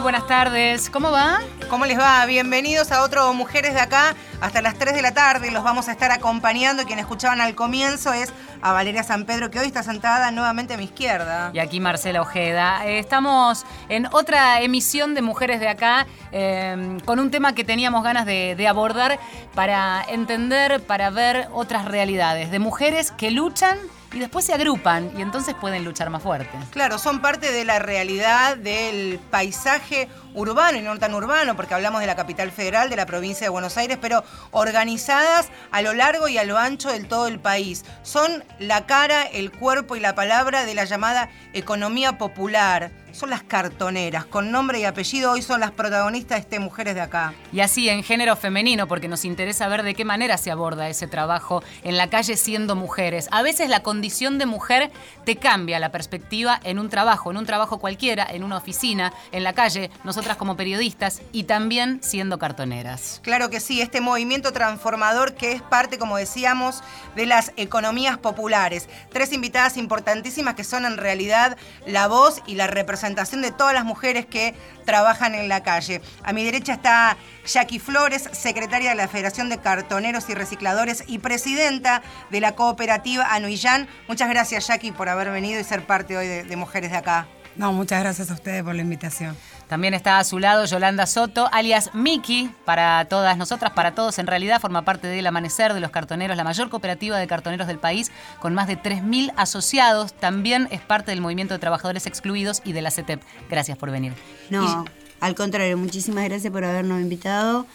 [0.00, 0.88] Muy buenas tardes.
[0.88, 1.40] ¿Cómo va?
[1.68, 2.24] ¿Cómo les va?
[2.24, 4.16] Bienvenidos a otro Mujeres de Acá.
[4.40, 6.84] Hasta las 3 de la tarde los vamos a estar acompañando.
[6.84, 8.32] Quien escuchaban al comienzo es
[8.62, 11.50] a Valeria San Pedro, que hoy está sentada nuevamente a mi izquierda.
[11.52, 12.86] Y aquí Marcela Ojeda.
[12.86, 18.02] Eh, estamos en otra emisión de Mujeres de Acá eh, con un tema que teníamos
[18.02, 19.20] ganas de, de abordar
[19.54, 23.76] para entender, para ver otras realidades de mujeres que luchan
[24.12, 26.50] y después se agrupan y entonces pueden luchar más fuerte.
[26.70, 32.00] Claro, son parte de la realidad del paisaje urbano y no tan urbano, porque hablamos
[32.00, 36.28] de la capital federal, de la provincia de Buenos Aires, pero organizadas a lo largo
[36.28, 37.84] y a lo ancho del todo el país.
[38.02, 42.90] Son la cara, el cuerpo y la palabra de la llamada economía popular.
[43.12, 47.00] Son las cartoneras, con nombre y apellido, hoy son las protagonistas de este Mujeres de
[47.00, 47.34] Acá.
[47.52, 51.08] Y así en género femenino, porque nos interesa ver de qué manera se aborda ese
[51.08, 53.28] trabajo en la calle siendo mujeres.
[53.32, 54.92] A veces la condición de mujer
[55.24, 59.42] te cambia la perspectiva en un trabajo, en un trabajo cualquiera, en una oficina, en
[59.42, 59.90] la calle.
[60.20, 63.20] Nosotras como periodistas y también siendo cartoneras.
[63.22, 66.82] Claro que sí, este movimiento transformador que es parte, como decíamos,
[67.16, 68.90] de las economías populares.
[69.10, 73.86] Tres invitadas importantísimas que son en realidad la voz y la representación de todas las
[73.86, 74.54] mujeres que
[74.84, 76.02] trabajan en la calle.
[76.22, 81.20] A mi derecha está Jackie Flores, secretaria de la Federación de Cartoneros y Recicladores y
[81.20, 83.88] presidenta de la cooperativa Anuillán.
[84.06, 87.26] Muchas gracias, Jackie, por haber venido y ser parte hoy de, de Mujeres de Acá.
[87.60, 89.36] No, muchas gracias a ustedes por la invitación.
[89.68, 94.26] También está a su lado Yolanda Soto, alias Miki, para todas nosotras, para todos en
[94.26, 98.12] realidad, forma parte del Amanecer de los Cartoneros, la mayor cooperativa de cartoneros del país,
[98.38, 100.14] con más de 3.000 asociados.
[100.14, 103.20] También es parte del movimiento de trabajadores excluidos y de la CETEP.
[103.50, 104.14] Gracias por venir.
[104.48, 104.86] No,
[105.20, 107.66] al contrario, muchísimas gracias por habernos invitado.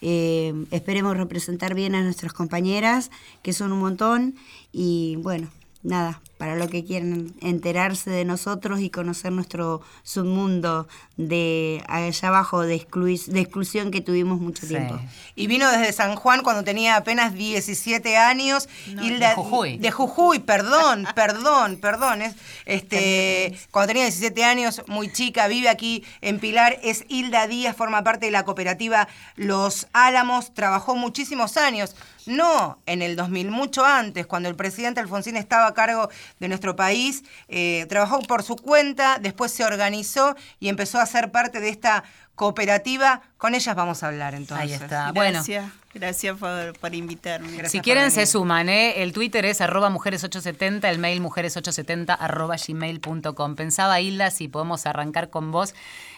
[0.00, 3.10] Eh, esperemos representar bien a nuestras compañeras,
[3.42, 4.36] que son un montón,
[4.72, 5.50] y bueno,
[5.82, 12.60] nada, para lo que quieran enterarse de nosotros y conocer nuestro submundo de allá abajo
[12.60, 12.86] de,
[13.28, 15.00] de exclusión que tuvimos mucho tiempo.
[15.36, 18.68] Y vino desde San Juan cuando tenía apenas 17 años.
[18.86, 19.78] y de Jujuy.
[19.78, 22.20] De Jujuy, perdón, perdón, perdón.
[22.66, 28.04] este, cuando tenía 17 años, muy chica, vive aquí en Pilar, es Hilda Díaz, forma
[28.04, 31.96] parte de la cooperativa Los Álamos, trabajó muchísimos años
[32.26, 36.08] no en el 2000, mucho antes, cuando el presidente Alfonsín estaba a cargo
[36.40, 41.30] de nuestro país, eh, trabajó por su cuenta, después se organizó y empezó a ser
[41.30, 43.22] parte de esta cooperativa.
[43.38, 44.66] Con ellas vamos a hablar entonces.
[44.66, 45.12] Ahí está.
[45.12, 45.70] Gracias.
[45.94, 46.36] Gracias
[46.80, 47.68] por, invitarme.
[47.68, 49.04] si quieren se suman, ¿eh?
[49.04, 53.54] El Twitter es arroba mujeres870, el mail mujeres870 arroba gmail.com.
[53.54, 55.72] Pensaba, Hilda, si podemos arrancar con vos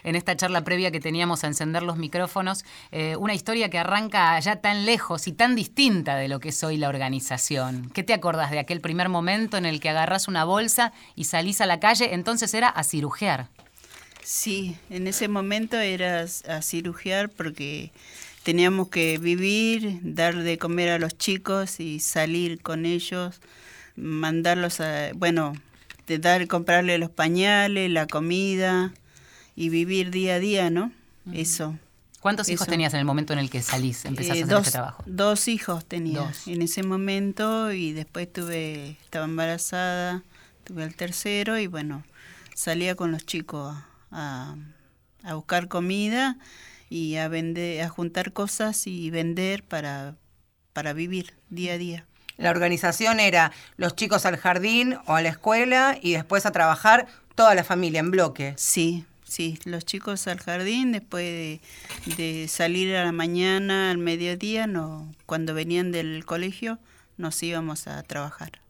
[0.06, 4.34] en esta charla previa que teníamos a encender los micrófonos, eh, una historia que arranca
[4.37, 7.91] allá tan lejos y tan distinta de lo que es hoy la organización.
[7.93, 11.61] ¿Qué te acordás de aquel primer momento en el que agarras una bolsa y salís
[11.61, 12.15] a la calle?
[12.15, 13.49] Entonces era a cirujear.
[14.22, 17.91] Sí, en ese momento era a cirujear porque
[18.45, 23.41] teníamos que vivir, dar de comer a los chicos y salir con ellos,
[23.97, 25.55] mandarlos a, bueno,
[26.06, 28.93] de dar, comprarle los pañales, la comida
[29.56, 30.93] y vivir día a día, ¿no?
[31.33, 31.77] Eso.
[32.21, 35.03] ¿Cuántos hijos tenías en el momento en el que salís, empezaste a hacer este trabajo?
[35.06, 40.22] Dos hijos tenía en ese momento y después tuve, estaba embarazada,
[40.65, 42.05] tuve el tercero y bueno,
[42.55, 43.77] salía con los chicos
[44.11, 44.56] a,
[45.22, 46.37] a buscar comida
[46.89, 50.16] y a vender, a juntar cosas y vender para,
[50.72, 52.06] para vivir día a día.
[52.37, 57.06] La organización era los chicos al jardín o a la escuela y después a trabajar
[57.34, 58.55] toda la familia en bloque.
[58.56, 59.05] Sí,
[59.36, 61.60] sí, los chicos al jardín, después
[62.16, 66.78] de, salir a la mañana, al mediodía, no, cuando venían del colegio,
[67.19, 68.60] nos íbamos a trabajar.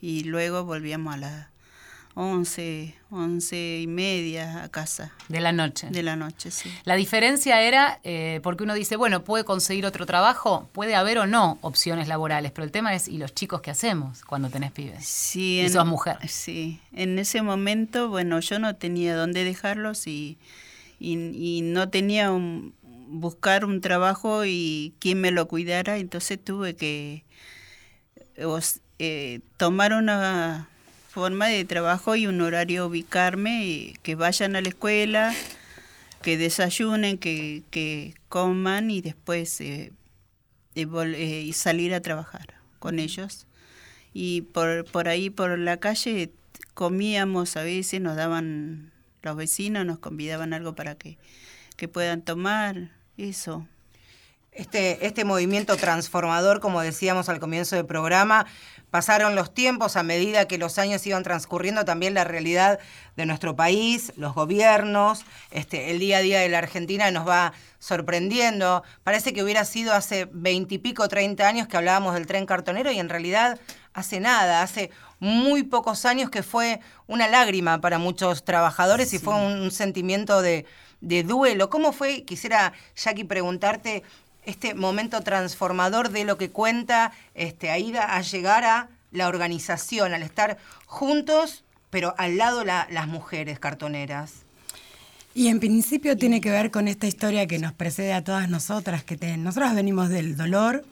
[0.00, 1.50] Y luego volvíamos a la,
[2.14, 5.12] 11, 11 y media a casa.
[5.28, 5.88] De la noche.
[5.90, 6.70] De la noche, sí.
[6.84, 11.26] La diferencia era, eh, porque uno dice, bueno, puede conseguir otro trabajo, puede haber o
[11.26, 15.06] no opciones laborales, pero el tema es, ¿y los chicos qué hacemos cuando tenés pibes?
[15.06, 15.60] Sí.
[15.60, 16.16] Y sos mujer.
[16.28, 20.38] Sí, en ese momento, bueno, yo no tenía dónde dejarlos y,
[20.98, 27.24] y, no tenía un, buscar un trabajo y quién me lo cuidara, entonces tuve que
[28.98, 30.68] eh, tomar una
[31.10, 35.34] forma de trabajo y un horario ubicarme, y que vayan a la escuela,
[36.22, 39.92] que desayunen, que, que coman y después eh,
[40.76, 43.46] eh, y salir a trabajar con ellos.
[44.14, 46.30] Y por, por ahí, por la calle,
[46.74, 48.92] comíamos a veces, nos daban
[49.22, 51.18] los vecinos, nos convidaban algo para que,
[51.76, 53.66] que puedan tomar, eso.
[54.52, 58.46] Este, este movimiento transformador, como decíamos al comienzo del programa,
[58.90, 62.80] pasaron los tiempos, a medida que los años iban transcurriendo, también la realidad
[63.16, 67.52] de nuestro país, los gobiernos, este, el día a día de la Argentina nos va
[67.78, 68.82] sorprendiendo.
[69.04, 73.08] Parece que hubiera sido hace veintipico, treinta años que hablábamos del tren cartonero y en
[73.08, 73.60] realidad
[73.92, 79.34] hace nada, hace muy pocos años que fue una lágrima para muchos trabajadores y fue
[79.34, 80.66] un, sentimiento de,
[81.00, 81.70] de duelo.
[81.70, 82.24] ¿Cómo fue?
[82.24, 84.02] Quisiera, Jackie, preguntarte
[84.50, 90.22] este momento transformador de lo que cuenta este, Aida a llegar a la organización, al
[90.22, 94.32] estar juntos, pero al lado las mujeres cartoneras.
[95.34, 99.04] Y en principio tiene que ver con esta historia que nos precede a todas nosotras,
[99.04, 100.84] que nosotras venimos del dolor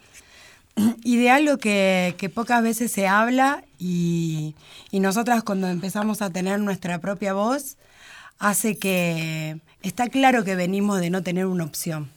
[1.03, 4.55] y de algo que, pocas veces se habla y,
[4.91, 7.77] y nosotras cuando empezamos a tener nuestra propia voz,
[8.39, 12.11] hace que está claro que venimos de no tener una opción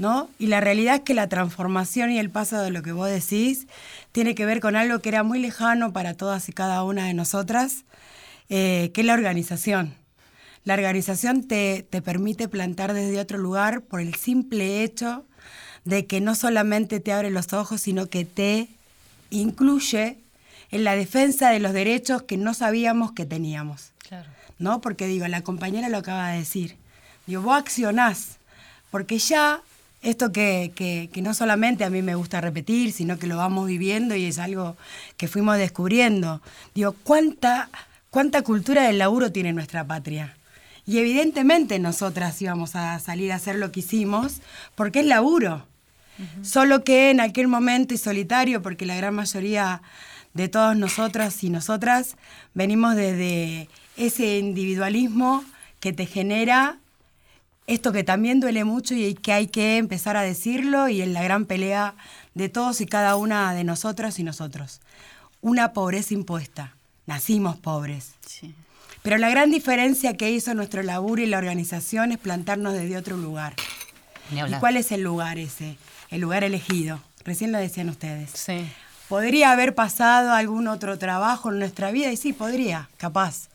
[0.00, 0.30] ¿no?
[0.38, 3.66] Y la realidad es que la transformación y el paso de lo que vos decís
[4.12, 7.12] tiene que ver con algo que era muy lejano para todas y cada una de
[7.12, 7.84] nosotras,
[8.48, 9.94] eh, que es la organización.
[10.64, 15.26] La organización te, te permite plantar desde otro lugar por el simple hecho
[15.84, 18.68] de que no solamente te abre los ojos, sino que te
[19.28, 20.16] incluye
[20.70, 23.92] en la defensa de los derechos que no sabíamos que teníamos.
[24.58, 24.80] ¿No?
[24.80, 26.76] Porque digo, la compañera lo acaba de decir.
[27.26, 28.38] Digo, vos accionás,
[28.90, 29.62] porque ya
[30.02, 34.16] esto que, que, no solamente a mí me gusta repetir, sino que lo vamos viviendo
[34.16, 34.76] y es algo
[35.16, 36.40] que fuimos descubriendo.
[36.74, 37.68] Digo, ¿cuánta,
[38.08, 40.36] cuánta cultura del laburo tiene nuestra patria?
[40.86, 44.40] Y evidentemente nosotras íbamos a salir a hacer lo que hicimos
[44.74, 45.66] porque es laburo.
[46.42, 49.80] Solo que en aquel momento y solitario, porque la gran mayoría
[50.34, 52.16] de todos nosotras y nosotras
[52.52, 55.42] venimos desde ese individualismo
[55.80, 56.79] que te genera
[57.70, 61.22] esto que también duele mucho y que hay que empezar a decirlo y en la
[61.22, 61.94] gran pelea
[62.34, 64.80] de todos y cada una de nosotras y nosotros.
[65.40, 66.74] Una pobreza impuesta.
[67.06, 68.14] Nacimos pobres.
[69.02, 73.16] Pero la gran diferencia que hizo nuestro laburo y la organización es plantarnos desde otro
[73.16, 73.54] lugar.
[74.32, 75.78] ¿Y cuál es el lugar ese?
[76.10, 77.00] El lugar elegido.
[77.24, 78.30] Recién lo decían ustedes.
[78.34, 78.68] Sí.
[79.08, 82.10] ¿Podría haber pasado algún otro trabajo en nuestra vida?
[82.10, 83.48] Y sí, podría, capaz.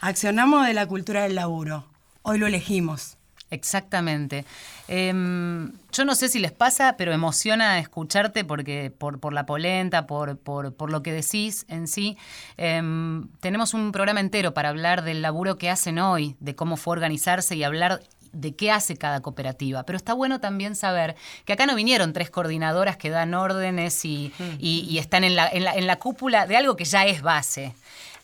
[0.00, 1.84] Accionamos de la cultura del laburo.
[2.22, 3.17] Hoy lo elegimos.
[3.50, 4.44] Exactamente.
[4.88, 10.06] Em, yo no sé si les pasa, pero emociona escucharte porque por, por la polenta,
[10.06, 12.18] por, por, por, lo que decís en sí.
[12.56, 16.92] Em, tenemos un programa entero para hablar del laburo que hacen hoy, de cómo fue
[16.92, 18.02] organizarse y hablar
[18.32, 19.84] de qué hace cada cooperativa.
[19.84, 21.16] Pero está bueno también saber
[21.46, 25.48] que acá no vinieron tres coordinadoras que dan órdenes y, y, y están en la,
[25.48, 27.74] en, la, en la cúpula de algo que ya es base.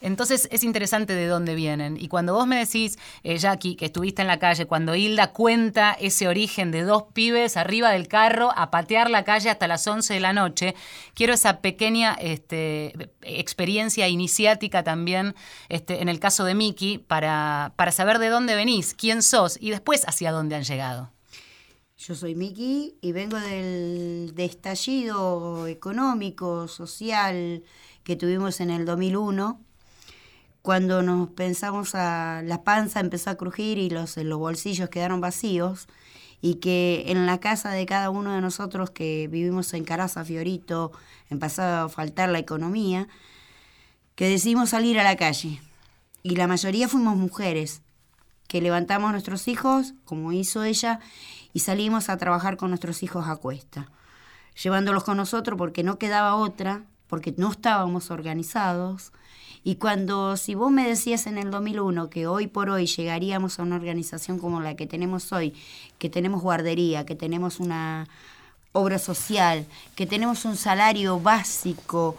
[0.05, 1.97] Entonces es interesante de dónde vienen.
[1.99, 5.93] Y cuando vos me decís, eh, Jackie, que estuviste en la calle, cuando Hilda cuenta
[5.93, 10.13] ese origen de dos pibes arriba del carro a patear la calle hasta las 11
[10.13, 10.75] de la noche,
[11.15, 15.35] quiero esa pequeña este, experiencia iniciática también
[15.71, 19.71] este, en el caso de Miki para, para saber de dónde venís, quién sos y
[19.71, 21.13] después hacia dónde han llegado.
[21.97, 27.63] Yo soy Miki y vengo del estallido económico, social
[28.03, 29.65] que tuvimos en el 2001
[30.65, 35.89] cuando nos pensamos a la panza empezó a crujir y los, los bolsillos quedaron vacíos
[36.41, 40.91] y que en la casa de cada uno de nosotros que vivimos en Caraza, Fiorito,
[41.29, 43.09] empezó a faltar la economía,
[44.15, 45.61] que decidimos salir a la calle.
[46.23, 47.83] Y la mayoría fuimos mujeres,
[48.49, 50.99] que levantamos nuestros hijos, como hizo ella,
[51.53, 53.91] y salimos a trabajar con nuestros hijos a cuesta,
[54.63, 59.13] llevándolos con nosotros porque no quedaba otra, porque no estábamos organizados
[59.63, 63.63] y cuando, si vos me decías en el 2001 que hoy por hoy llegaríamos a
[63.63, 65.55] una organización como la que tenemos hoy,
[66.01, 68.09] que tenemos guardería, que tenemos una
[68.73, 72.17] obra social, que tenemos un salario básico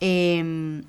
[0.00, 0.82] em,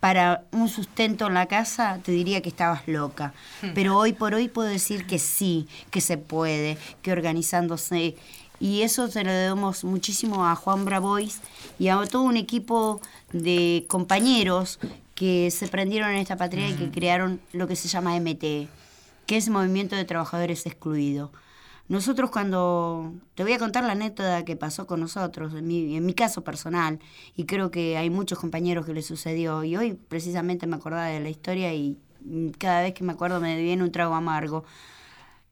[0.00, 3.34] para un sustento en la casa, te diría que estabas loca.
[3.60, 3.74] Hmm.
[3.74, 8.16] Pero hoy por hoy puedo decir que sí, que se puede, que organizándose
[8.64, 11.42] y eso se lo debemos muchísimo a Juan Bravois
[11.78, 12.98] y a todo un equipo
[13.30, 14.78] de compañeros
[15.14, 18.40] que se prendieron en esta patria y que crearon lo que se llama MT,
[19.26, 21.30] que es Movimiento de Trabajadores Excluidos.
[21.88, 26.06] Nosotros cuando, te voy a contar la anécdota que pasó con nosotros, en mi, en
[26.06, 27.00] mi caso personal,
[27.36, 31.20] y creo que hay muchos compañeros que le sucedió, y hoy precisamente me acordaba de
[31.20, 31.98] la historia y
[32.56, 34.64] cada vez que me acuerdo me viene un trago amargo.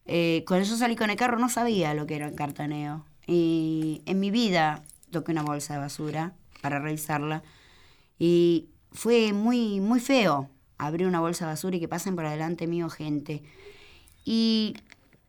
[0.07, 3.05] Eh, cuando yo salí con el carro no sabía lo que era el cartoneo.
[3.27, 7.43] Y en mi vida toqué una bolsa de basura para revisarla.
[8.19, 12.67] Y fue muy, muy feo abrir una bolsa de basura y que pasen por adelante
[12.67, 13.43] mío gente.
[14.25, 14.75] Y,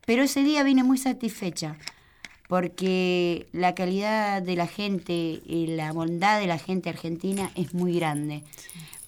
[0.06, 1.76] pero ese día vine muy satisfecha,
[2.48, 5.12] porque la calidad de la gente
[5.44, 8.44] y la bondad de la gente argentina es muy grande.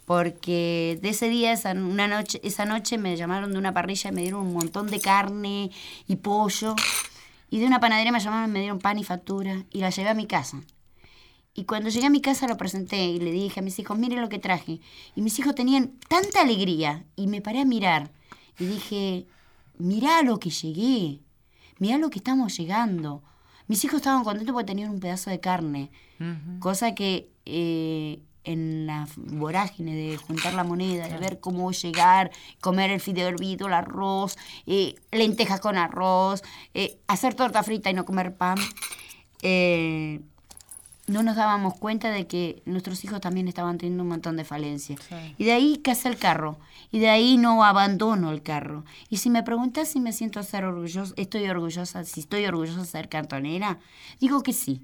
[0.06, 4.12] Porque de ese día, esa, una noche, esa noche me llamaron de una parrilla y
[4.14, 5.72] me dieron un montón de carne
[6.06, 6.76] y pollo.
[7.50, 9.64] Y de una panadería me llamaron y me dieron pan y factura.
[9.70, 10.62] Y la llevé a mi casa.
[11.54, 14.20] Y cuando llegué a mi casa lo presenté y le dije a mis hijos, miren
[14.20, 14.80] lo que traje.
[15.16, 17.04] Y mis hijos tenían tanta alegría.
[17.16, 18.12] Y me paré a mirar.
[18.60, 19.26] Y dije,
[19.76, 21.20] mirá lo que llegué.
[21.78, 23.25] Mirá lo que estamos llegando.
[23.66, 25.90] Mis hijos estaban contentos porque tenían un pedazo de carne.
[26.60, 32.90] Cosa que eh, en la vorágine de juntar la moneda, de ver cómo llegar, comer
[32.90, 38.04] el fideo hervido, el arroz, eh, lentejas con arroz, eh, hacer torta frita y no
[38.04, 38.56] comer pan,
[39.42, 40.20] eh,
[41.08, 45.00] no nos dábamos cuenta de que nuestros hijos también estaban teniendo un montón de falencias.
[45.38, 46.58] Y de ahí casé el carro.
[46.90, 48.84] Y de ahí no abandono el carro.
[49.08, 52.86] Y si me preguntas si me siento ser orgullosa, estoy orgullosa, si estoy orgullosa de
[52.86, 53.78] ser cartonera,
[54.20, 54.82] digo que sí.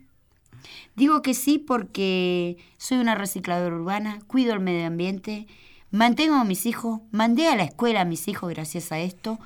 [0.97, 5.47] Digo que sí porque soy una recicladora urbana, cuido el medio ambiente,
[5.91, 9.39] mantengo a mis hijos, mandé a la escuela a mis hijos gracias a esto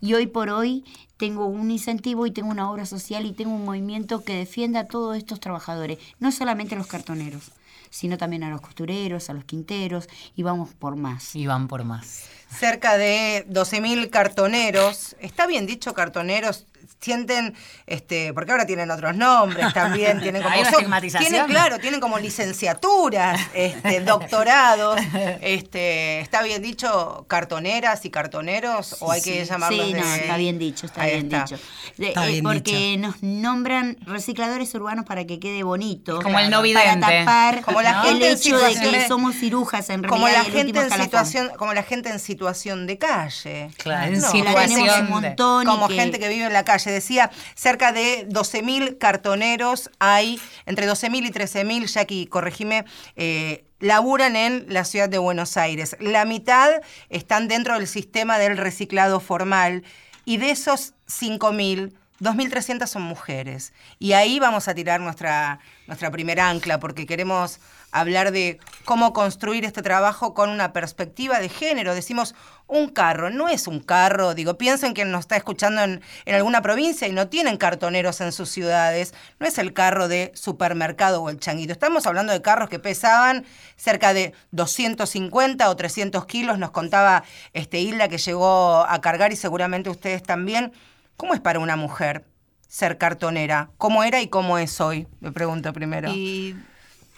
[0.00, 0.84] y hoy por hoy
[1.16, 4.86] tengo un incentivo y tengo una obra social y tengo un movimiento que defienda a
[4.86, 7.52] todos estos trabajadores, no solamente a los cartoneros,
[7.88, 11.34] sino también a los costureros, a los quinteros y vamos por más.
[11.34, 12.28] Y van por más.
[12.50, 16.66] Cerca de 12.000 cartoneros, está bien dicho cartoneros,
[17.00, 17.54] sienten,
[17.86, 22.00] este, porque ahora tienen otros nombres también, tienen como Hay una son- tienen, claro, tienen
[22.00, 24.98] como licenciaturas, este, doctorados,
[25.40, 30.36] este, está bien dicho cartoneras y cartoneros, o hay que llamarlos Sí, de- no, está
[30.36, 31.44] bien dicho, está Ahí bien está.
[31.44, 31.62] dicho.
[31.96, 36.20] De- Está eh, bien porque nos nombran recicladores urbanos para que quede bonito.
[36.22, 39.34] Como el no Para tapar Como la el gente en hecho de situación que somos
[39.36, 40.08] cirujas en realidad.
[40.10, 44.30] como la el gente en situación como la gente en situación de calle Claro, No,
[44.30, 46.73] situación de- como que- gente que vive en la calle.
[46.82, 52.84] Decía, cerca de 12.000 cartoneros hay, entre 12.000 y 13.000, Jackie, corregime,
[53.16, 55.96] eh, laburan en la ciudad de Buenos Aires.
[56.00, 56.70] La mitad
[57.10, 59.84] están dentro del sistema del reciclado formal
[60.24, 63.72] y de esos 5.000, 2.300 son mujeres.
[63.98, 67.58] Y ahí vamos a tirar nuestra, nuestra primera ancla porque queremos
[67.90, 71.94] hablar de cómo construir este trabajo con una perspectiva de género.
[71.94, 72.34] Decimos,
[72.66, 76.62] un carro no es un carro, digo, piensen que nos está escuchando en, en alguna
[76.62, 81.30] provincia y no tienen cartoneros en sus ciudades, no es el carro de supermercado o
[81.30, 81.72] el changuito.
[81.72, 83.44] Estamos hablando de carros que pesaban
[83.76, 89.36] cerca de 250 o 300 kilos, nos contaba este Hilda que llegó a cargar y
[89.36, 90.72] seguramente ustedes también.
[91.16, 92.24] ¿Cómo es para una mujer
[92.68, 93.70] ser cartonera?
[93.78, 95.06] ¿Cómo era y cómo es hoy?
[95.20, 96.12] Me pregunto primero.
[96.12, 96.56] Y,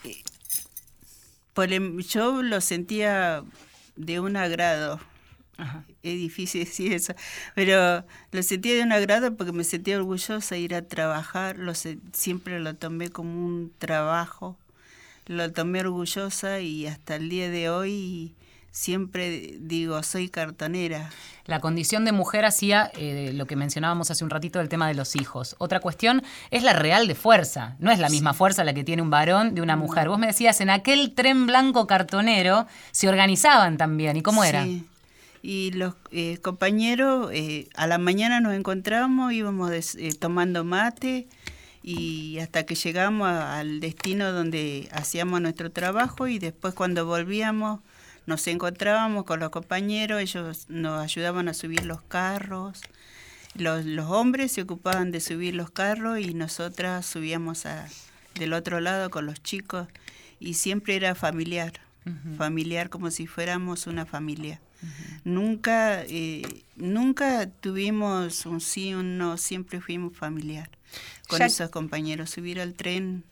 [0.05, 0.23] y
[1.55, 3.43] por em- yo lo sentía
[3.97, 5.01] de un agrado.
[6.03, 7.15] Es difícil decir eso,
[7.55, 11.59] pero lo sentía de un agrado porque me sentía orgullosa de ir a trabajar.
[11.59, 14.59] Lo siempre lo tomé como un trabajo.
[15.27, 18.35] Lo tomé orgullosa y hasta el día de hoy
[18.81, 21.09] siempre digo, soy cartonera.
[21.47, 24.95] La condición de mujer hacía eh, lo que mencionábamos hace un ratito del tema de
[24.95, 25.57] los hijos.
[25.59, 27.77] Otra cuestión es la real de fuerza.
[27.79, 30.09] No es la misma fuerza la que tiene un varón de una mujer.
[30.11, 34.17] Vos me decías, en aquel tren blanco cartonero se organizaban también.
[34.19, 34.65] ¿Y cómo era?
[34.65, 34.85] Sí.
[35.43, 41.29] Y los eh, compañeros, eh, a la mañana nos encontramos, íbamos des- eh, tomando mate
[41.83, 47.81] y hasta que llegamos a- al destino donde hacíamos nuestro trabajo y después cuando volvíamos
[48.27, 52.81] nos encontrábamos con los compañeros, ellos nos ayudaban a subir los carros,
[53.55, 57.89] los, los hombres se ocupaban de subir los carros y nosotras subíamos a,
[58.35, 59.89] del otro lado con los chicos
[60.41, 61.73] y siempre era familiar,
[62.37, 64.61] familiar como si fuéramos una familia.
[65.25, 66.43] Nunca, eh,
[66.77, 70.69] nunca tuvimos un sí o un no, siempre fuimos familiar
[71.29, 72.31] con Ya- esos compañeros.
[72.31, 73.25] Subir al tren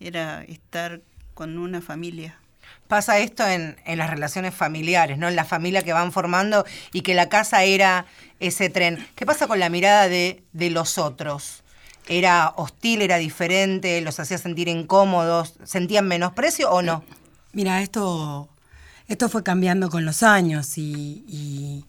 [0.00, 1.00] era estar
[1.34, 2.38] con una familia.
[2.88, 5.28] Pasa esto en, en las relaciones familiares, ¿no?
[5.28, 8.04] En la familia que van formando y que la casa era
[8.40, 9.06] ese tren.
[9.14, 11.62] ¿Qué pasa con la mirada de, de los otros?
[12.08, 17.04] ¿Era hostil, era diferente, los hacía sentir incómodos, sentían menosprecio o no?
[17.52, 18.48] Mira, esto,
[19.08, 21.84] esto fue cambiando con los años y, y-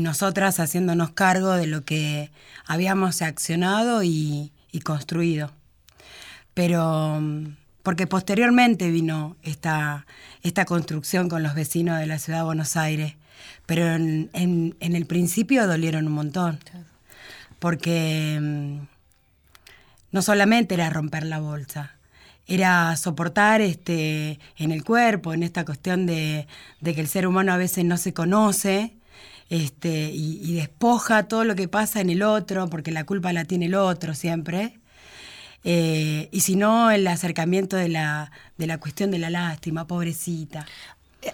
[0.00, 2.30] nosotras haciéndonos cargo de lo que
[2.66, 5.52] habíamos accionado y, y construido.
[6.52, 7.20] Pero
[7.84, 10.06] porque posteriormente vino esta,
[10.42, 13.14] esta construcción con los vecinos de la ciudad de Buenos Aires,
[13.66, 16.58] pero en, el principio dolieron un montón.
[17.58, 18.78] Porque mm,
[20.12, 21.96] no solamente era romper la bolsa,
[22.46, 26.46] era soportar este, en el cuerpo, en esta cuestión de,
[26.82, 28.94] que el ser humano a veces no se conoce
[29.50, 33.66] este, y despoja todo lo que pasa en el otro, porque la culpa la tiene
[33.66, 34.80] el otro siempre.
[35.64, 40.66] Eh, y si no, el acercamiento de la, de la cuestión de la lástima, pobrecita.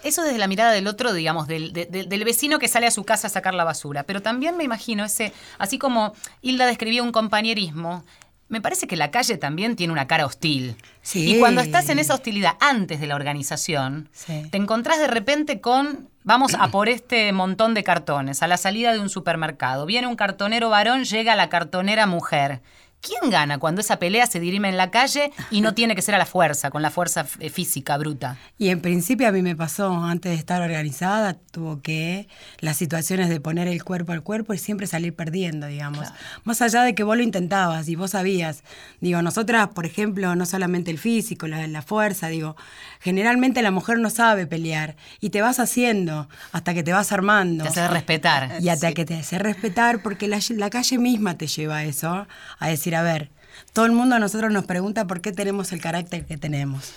[0.05, 2.93] Eso desde la mirada del otro, digamos, del, de- de- del vecino que sale a
[2.93, 4.05] su casa a sacar la basura.
[4.05, 8.05] Pero también me imagino ese, así como Hilda describía un compañerismo,
[8.49, 10.77] me parece que la calle también tiene una cara hostil.
[11.03, 11.35] Sí.
[11.35, 14.47] Y cuando estás en esa hostilidad antes de la organización, Sí.
[14.51, 18.93] te encontrás de repente con, vamos a por este montón de cartones, a la salida
[18.93, 19.87] de un supermercado.
[19.87, 22.61] Viene un cartonero varón, llega la cartonera mujer.
[23.01, 26.15] ¿Quién gana cuando esa pelea se dirime en la calle y no tiene que ser
[26.15, 28.37] a la fuerza, con la fuerza eh, física bruta?
[28.59, 32.29] Y en principio a mí me pasó, antes de estar organizada, tuvo que
[32.59, 36.09] las situaciones de poner el cuerpo al cuerpo y siempre salir perdiendo, digamos.
[36.45, 38.65] Más allá de que vos lo intentabas y vos sabías.
[39.01, 42.57] Digo, nosotras, por ejemplo, no solamente el físico, la, la fuerza, digo,
[43.01, 47.65] generalmente la mujer no sabe pelear y te vas haciendo hasta que te vas armando.
[47.65, 48.59] Te haces respetar.
[48.61, 52.27] Y hasta que te hace respetar, porque la, la calle misma te lleva a eso,
[52.59, 53.31] a decir, a ver,
[53.73, 56.93] todo el mundo a nosotros nos pregunta por qué tenemos el carácter que tenemos.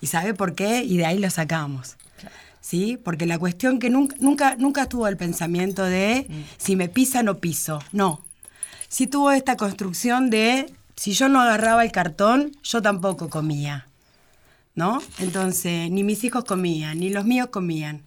[0.00, 1.96] Y sabe por qué, y de ahí lo sacamos.
[2.60, 2.96] ¿Sí?
[3.02, 6.26] Porque la cuestión que nunca, nunca, nunca tuvo el pensamiento de
[6.58, 7.80] si me pisa, no piso.
[7.92, 8.20] No.
[8.88, 13.86] Sí tuvo esta construcción de si yo no agarraba el cartón, yo tampoco comía.
[14.74, 15.02] ¿no?
[15.18, 18.02] Entonces, ni mis hijos comían, ni los míos comían.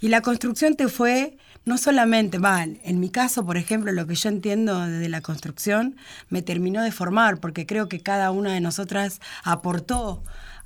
[0.00, 4.14] Y la construcción te fue, no solamente, va, en mi caso, por ejemplo, lo que
[4.14, 5.96] yo entiendo desde la construcción,
[6.28, 10.22] me terminó de formar, porque creo que cada una de nosotras aportó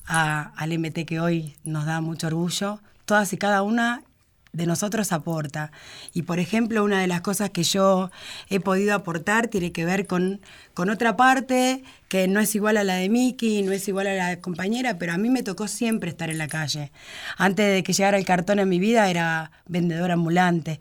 [0.07, 4.03] al MT que hoy nos da mucho orgullo, todas y cada una
[4.54, 5.70] de nosotros aporta.
[6.14, 8.11] Y por ejemplo, una de las cosas que yo
[8.49, 10.40] he podido aportar tiene que ver con,
[10.73, 14.14] con otra parte que no es igual a la de Miki, no es igual a
[14.14, 16.92] la compañera, pero a mí me tocó siempre estar en la calle.
[17.37, 20.80] Antes de que llegara el cartón en mi vida era vendedora ambulante.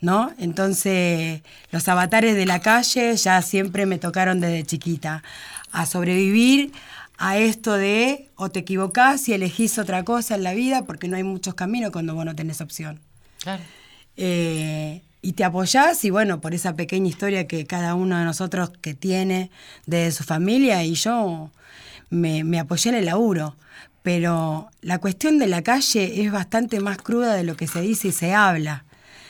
[0.00, 0.32] ¿No?
[0.38, 5.22] Entonces, los avatares de la calle ya siempre me tocaron desde chiquita.
[5.70, 6.72] A sobrevivir
[7.22, 11.16] a esto de o te equivocás y elegís otra cosa en la vida porque no
[11.16, 12.98] hay muchos caminos cuando vos no tenés opción.
[13.40, 13.62] Claro.
[14.16, 18.72] Eh, y te apoyás y bueno, por esa pequeña historia que cada uno de nosotros
[18.80, 19.52] que tiene
[19.86, 21.52] de su familia y yo
[22.10, 23.54] me, me apoyé en el laburo.
[24.02, 28.08] Pero la cuestión de la calle es bastante más cruda de lo que se dice
[28.08, 28.84] y se habla.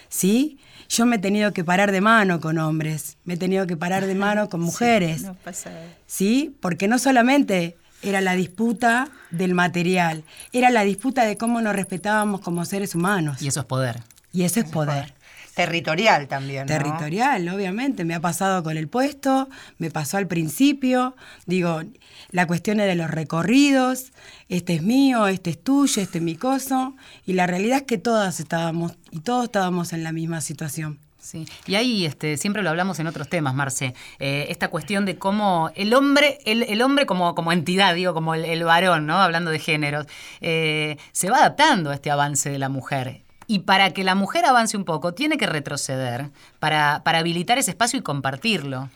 [0.08, 0.58] ¿Sí?
[0.88, 4.06] Yo me he tenido que parar de mano con hombres, me he tenido que parar
[4.06, 5.24] de mano con mujeres.
[5.24, 5.70] No pasa.
[6.06, 6.56] ¿sí?
[6.60, 12.40] Porque no solamente era la disputa del material, era la disputa de cómo nos respetábamos
[12.40, 13.40] como seres humanos.
[13.40, 14.02] Y eso es poder.
[14.32, 15.14] Y eso es poder.
[15.54, 16.62] Territorial también.
[16.62, 16.66] ¿no?
[16.66, 18.04] Territorial, obviamente.
[18.04, 21.14] Me ha pasado con el puesto, me pasó al principio.
[21.44, 21.82] Digo,
[22.30, 24.12] la cuestión es de los recorridos,
[24.48, 26.96] este es mío, este es tuyo, este es mi coso.
[27.26, 30.98] Y la realidad es que todas estábamos, y todos estábamos en la misma situación.
[31.22, 31.46] Sí.
[31.66, 33.94] Y ahí este, siempre lo hablamos en otros temas, Marce.
[34.18, 39.06] Eh, esta cuestión de cómo el hombre, el, hombre como, entidad, digo, como el, varón,
[39.06, 39.18] ¿no?
[39.22, 40.06] Hablando de géneros,
[40.40, 43.22] eh, se va adaptando a este avance de la mujer.
[43.46, 48.00] Y para que la mujer avance un poco, tiene que retroceder para habilitar ese espacio
[48.00, 48.88] y compartirlo.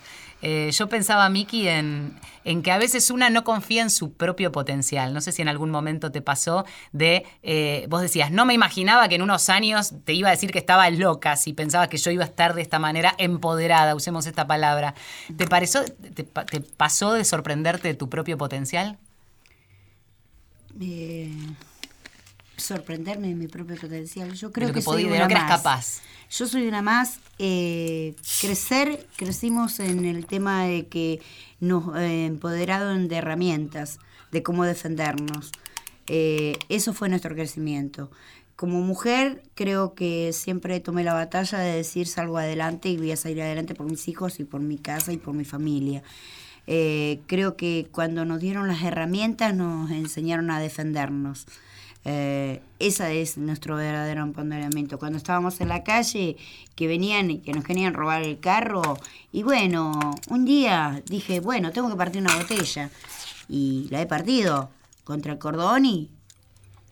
[0.48, 2.20] Eh, yo pensaba, Miki, en,
[2.62, 5.12] que a veces una no confía en su propio potencial.
[5.12, 9.08] No sé si en algún momento te pasó de, eh, vos decías, no me imaginaba
[9.08, 12.12] que en unos años te iba a decir que estaba loca si pensaba que yo
[12.12, 14.94] iba a estar de esta manera empoderada, usemos esta palabra.
[15.36, 18.98] ¿Te, pareció, te, pa- te pasó de sorprenderte de tu propio potencial?
[20.80, 21.32] Eh,
[22.56, 24.32] sorprenderme de mi propio potencial.
[24.34, 25.56] Yo creo de lo que, que, soy de una lo que eras más.
[25.58, 26.00] capaz.
[26.30, 27.20] Yo soy una más.
[27.38, 31.20] eh, crecer, crecimos en el tema de que
[31.60, 33.98] nos eh, empoderaron de herramientas,
[34.32, 35.52] de cómo defendernos.
[36.08, 38.10] Eh, eso fue nuestro crecimiento.
[38.54, 43.16] Como mujer, creo que siempre tomé la batalla de decir salgo adelante y voy a
[43.16, 46.02] salir adelante por mis hijos y por mi casa y por mi familia.
[46.66, 51.46] Eh, creo que cuando nos dieron las herramientas nos enseñaron a defendernos.
[52.08, 54.96] Eh, esa es nuestro verdadero empoderamiento.
[54.96, 56.36] Cuando estábamos en la calle,
[56.76, 58.96] que venían y que nos querían robar el carro,
[59.32, 62.90] y bueno, un día dije, bueno, tengo que partir una botella.
[63.48, 64.70] Y la he partido
[65.02, 66.08] contra el cordón y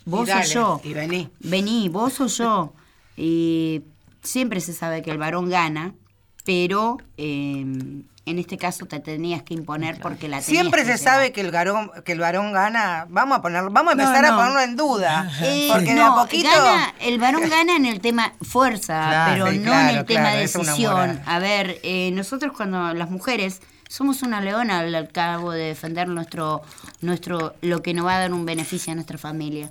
[0.04, 0.80] vos Y o dale, yo.
[0.82, 1.28] y vení.
[1.38, 2.72] Vení, vos o yo.
[3.16, 3.82] Y
[4.20, 5.94] siempre se sabe que el varón gana,
[6.44, 7.64] pero eh,
[8.26, 11.14] en este caso te tenías que imponer porque la tenías Siempre que se llevar.
[11.14, 13.06] sabe que el varón, que el varón gana.
[13.10, 14.32] Vamos a ponerlo, vamos a empezar no.
[14.32, 15.30] a ponerlo en duda.
[15.42, 16.48] Eh, porque de a poquito.
[16.48, 20.04] gana- el varón gana en el tema fuerza, Claro, pero sí, no claro, en el
[20.06, 21.20] tema claro, decisión.
[21.26, 26.08] A ver, eh, nosotros cuando las mujeres somos una leona al, al cabo de defender
[26.08, 26.62] nuestro,
[27.02, 29.70] nuestro, lo que nos va a dar un beneficio a nuestra familia.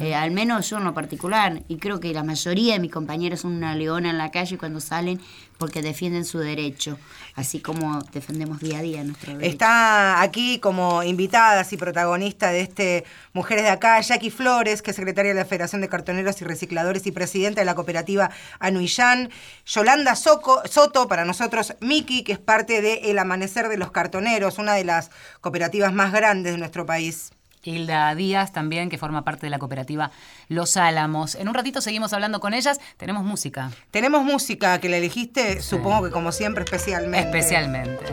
[0.00, 3.40] Eh, al menos yo en lo particular, y creo que la mayoría de mis compañeros
[3.40, 5.20] son una leona en la calle cuando salen,
[5.60, 6.98] porque defienden su derecho,
[7.36, 9.52] así como defendemos día a día nuestro derecho.
[9.52, 14.96] Está aquí como invitadas y protagonista de este Mujeres de Acá, Jackie Flores, que es
[14.96, 19.30] secretaria de la Federación de Cartoneros y Recicladores y presidenta de la cooperativa Anuillán.
[19.66, 24.58] Yolanda Soco- Soto, para nosotros Miki, que es parte de El Amanecer de los Cartoneros,
[24.58, 25.10] una de las
[25.42, 27.32] cooperativas más grandes de nuestro país.
[27.62, 30.10] Hilda Díaz también, que forma parte de la cooperativa
[30.48, 31.34] Los Álamos.
[31.34, 32.80] En un ratito seguimos hablando con ellas.
[32.96, 37.26] Tenemos música, Tenemos música que la elegiste, supongo que como siempre, especialmente.
[37.28, 38.04] especialmente.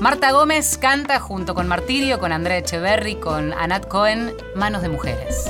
[0.00, 5.46] Marta Gómez canta junto con Martirio, con Andrea Echeverry, con Anat Cohen, Manos de Mujeres.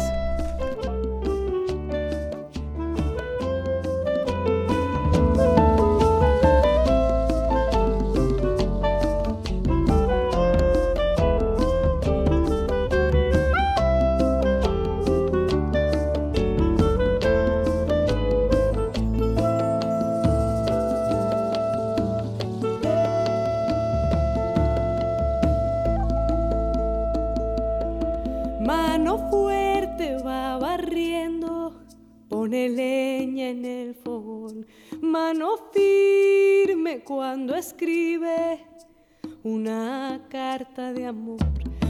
[40.28, 41.38] Carta de amor.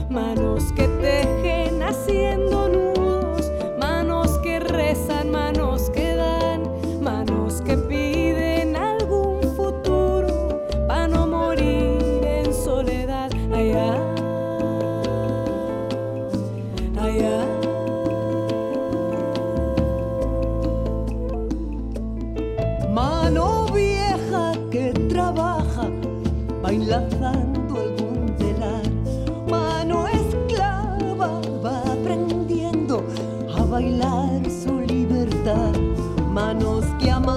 [0.09, 2.96] Manos que tejen haciendo nudos,
[36.37, 37.36] Manos que amasan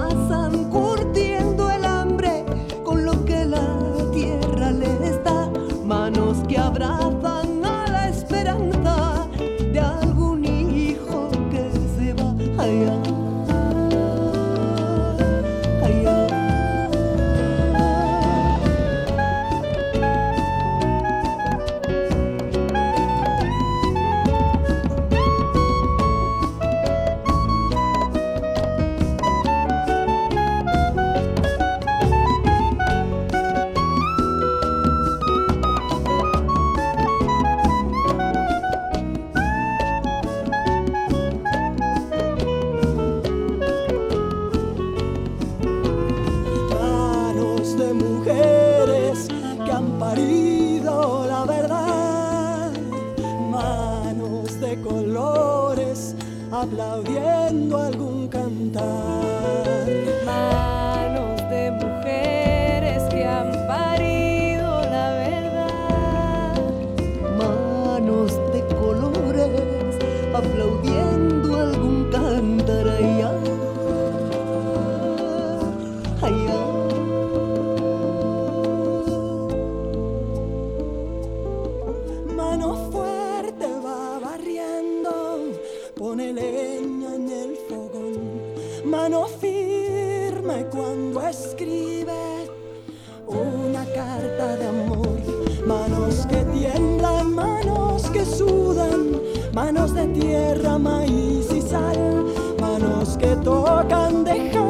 [99.95, 102.27] de tierra, maíz y sal.
[102.61, 104.70] Manos que tocan dejando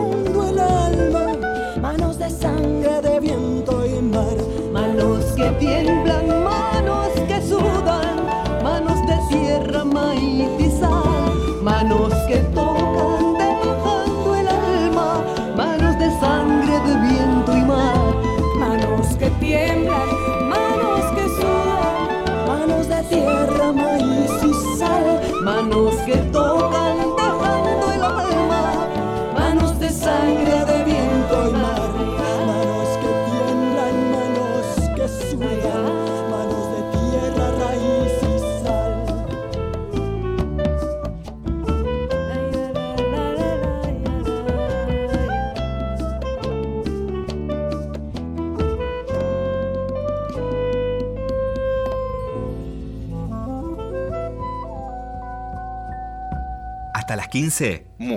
[57.31, 57.87] 15.
[57.99, 58.17] Mu-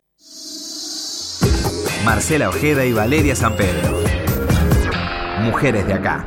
[2.04, 4.02] Marcela Ojeda y Valeria San Pedro.
[5.42, 6.26] Mujeres de acá.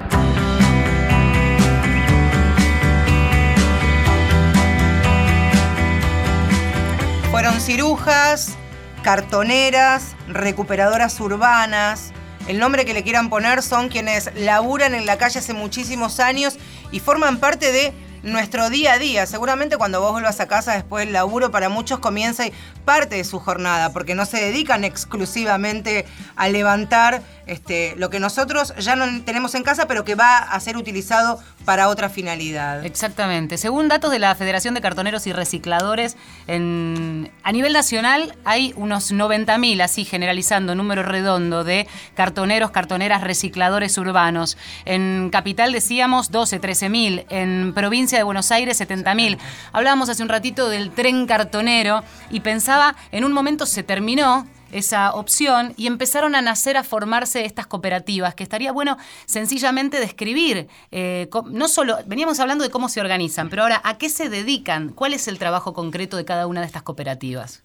[7.30, 8.54] Fueron cirujas,
[9.02, 12.12] cartoneras, recuperadoras urbanas,
[12.48, 16.56] el nombre que le quieran poner, son quienes laburan en la calle hace muchísimos años
[16.92, 17.92] y forman parte de
[18.26, 19.26] nuestro día a día.
[19.26, 22.44] Seguramente cuando vos vuelvas a casa después del laburo, para muchos comienza
[22.84, 26.04] parte de su jornada, porque no se dedican exclusivamente
[26.36, 30.58] a levantar este, lo que nosotros ya no tenemos en casa, pero que va a
[30.60, 32.84] ser utilizado para otra finalidad.
[32.84, 33.58] Exactamente.
[33.58, 39.12] Según datos de la Federación de Cartoneros y Recicladores, en, a nivel nacional hay unos
[39.12, 44.56] 90.000, así generalizando, número redondo, de cartoneros, cartoneras, recicladores urbanos.
[44.84, 47.26] En capital decíamos 12, 13.000.
[47.30, 49.38] En provincia de Buenos Aires 70.000.
[49.72, 55.14] Hablábamos hace un ratito del tren cartonero y pensaba, en un momento se terminó esa
[55.14, 61.28] opción y empezaron a nacer, a formarse estas cooperativas, que estaría bueno sencillamente describir, eh,
[61.50, 64.90] no solo, veníamos hablando de cómo se organizan, pero ahora, ¿a qué se dedican?
[64.90, 67.62] ¿Cuál es el trabajo concreto de cada una de estas cooperativas?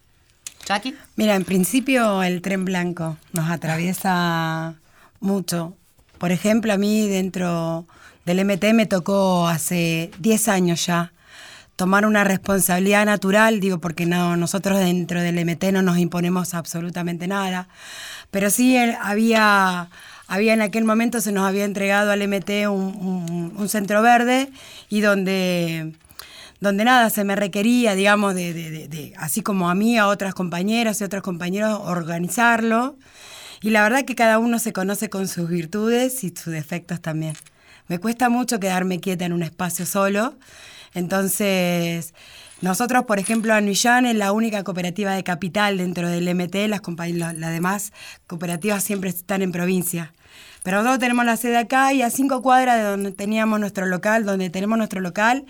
[0.66, 0.94] Jackie.
[1.16, 4.76] Mira, en principio el tren blanco nos atraviesa
[5.20, 5.74] mucho.
[6.18, 7.86] Por ejemplo, a mí dentro
[8.24, 11.12] del MT me tocó hace 10 años ya
[11.76, 17.26] tomar una responsabilidad natural, digo, porque no, nosotros dentro del MT no nos imponemos absolutamente
[17.26, 17.68] nada,
[18.30, 19.88] pero sí había,
[20.28, 24.50] había en aquel momento se nos había entregado al MT un, centro verde
[24.90, 25.92] y donde
[26.60, 31.04] donde nada se me requería, digamos, de, así como a mí, a otras compañeras y
[31.04, 32.96] otros compañeros, organizarlo.
[33.62, 37.34] Y la verdad que cada uno se conoce con sus virtudes y sus defectos también.
[37.88, 40.34] Me cuesta mucho quedarme quieta en un espacio solo
[40.94, 42.14] entonces,
[42.60, 46.82] nosotros, por ejemplo, Anuillán es la única cooperativa de capital dentro del MT, las,
[47.36, 47.92] las demás
[48.26, 50.12] cooperativas siempre están en provincia.
[50.62, 54.24] Pero nosotros tenemos la sede acá y a cinco cuadras de donde teníamos nuestro local,
[54.24, 55.44] donde tenemos nuestro local,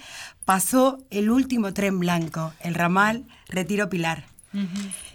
[0.45, 4.25] pasó el último tren blanco, el ramal Retiro Pilar.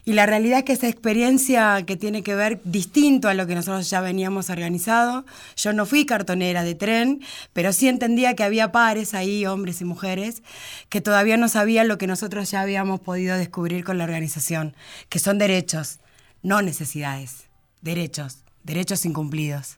[0.07, 3.55] Y la realidad es que esa experiencia que tiene que ver distinto a lo que
[3.55, 5.25] nosotros ya veníamos organizado,
[5.57, 7.19] yo no fui cartonera de tren,
[7.51, 10.43] pero sí entendía que había pares ahí, hombres y mujeres,
[10.87, 14.77] que todavía no sabían lo que nosotros ya habíamos podido descubrir con la organización,
[15.09, 15.99] que son derechos,
[16.41, 17.43] no necesidades,
[17.81, 19.77] derechos, derechos incumplidos.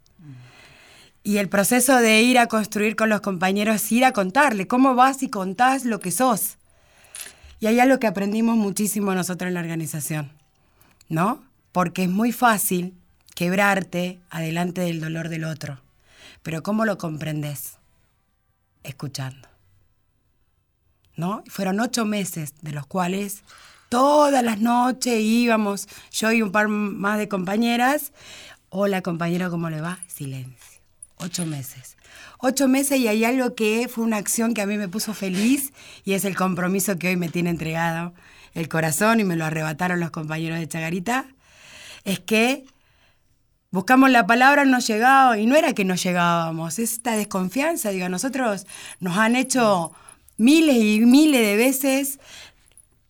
[1.24, 5.24] Y el proceso de ir a construir con los compañeros ir a contarle cómo vas
[5.24, 6.59] y contás lo que sos
[7.60, 10.32] y hay algo que aprendimos muchísimo nosotros en la organización,
[11.10, 11.44] ¿no?
[11.72, 12.94] Porque es muy fácil
[13.36, 15.80] quebrarte adelante del dolor del otro.
[16.42, 17.74] Pero ¿cómo lo comprendes?
[18.84, 19.48] Escuchando.
[21.16, 21.44] ¿No?
[21.48, 23.44] Fueron ocho meses de los cuales
[23.90, 28.14] todas las noches íbamos, yo y un par más de compañeras.
[28.70, 30.00] Hola compañero, ¿cómo le va?
[30.08, 30.80] Silencio.
[31.18, 31.99] Ocho meses
[32.40, 35.74] ocho meses y hay algo que fue una acción que a mí me puso feliz
[36.06, 38.14] y es el compromiso que hoy me tiene entregado
[38.54, 41.26] el corazón y me lo arrebataron los compañeros de Chagarita,
[42.06, 42.66] es que
[43.72, 48.10] buscamos la palabra, no llegaba y no era que no llegábamos, es esta desconfianza, digo,
[48.10, 48.66] nosotros
[49.00, 49.92] nos han hecho
[50.38, 52.20] miles y miles de veces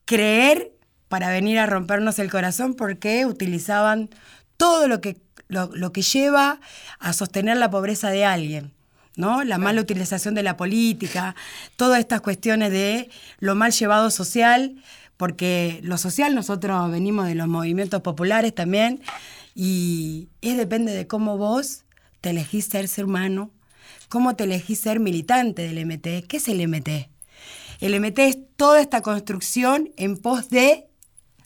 [0.05, 0.73] creer
[1.07, 4.09] para venir a rompernos el corazón porque utilizaban
[4.57, 6.59] todo lo que, lo que lleva
[6.99, 8.78] a sostener la pobreza de alguien.
[9.19, 9.43] ¿No?
[9.43, 11.36] La mala utilización de la política,
[11.75, 14.82] todas estas cuestiones de lo mal llevado social,
[15.17, 19.01] porque lo social nosotros venimos de los movimientos populares también,
[19.53, 21.84] y es depende de cómo vos
[22.21, 23.51] te elegís ser ser humano,
[24.08, 26.25] cómo te elegís ser militante del MT.
[26.27, 27.10] ¿Qué es el MT?
[27.82, 30.88] El MT es toda esta construcción en pos de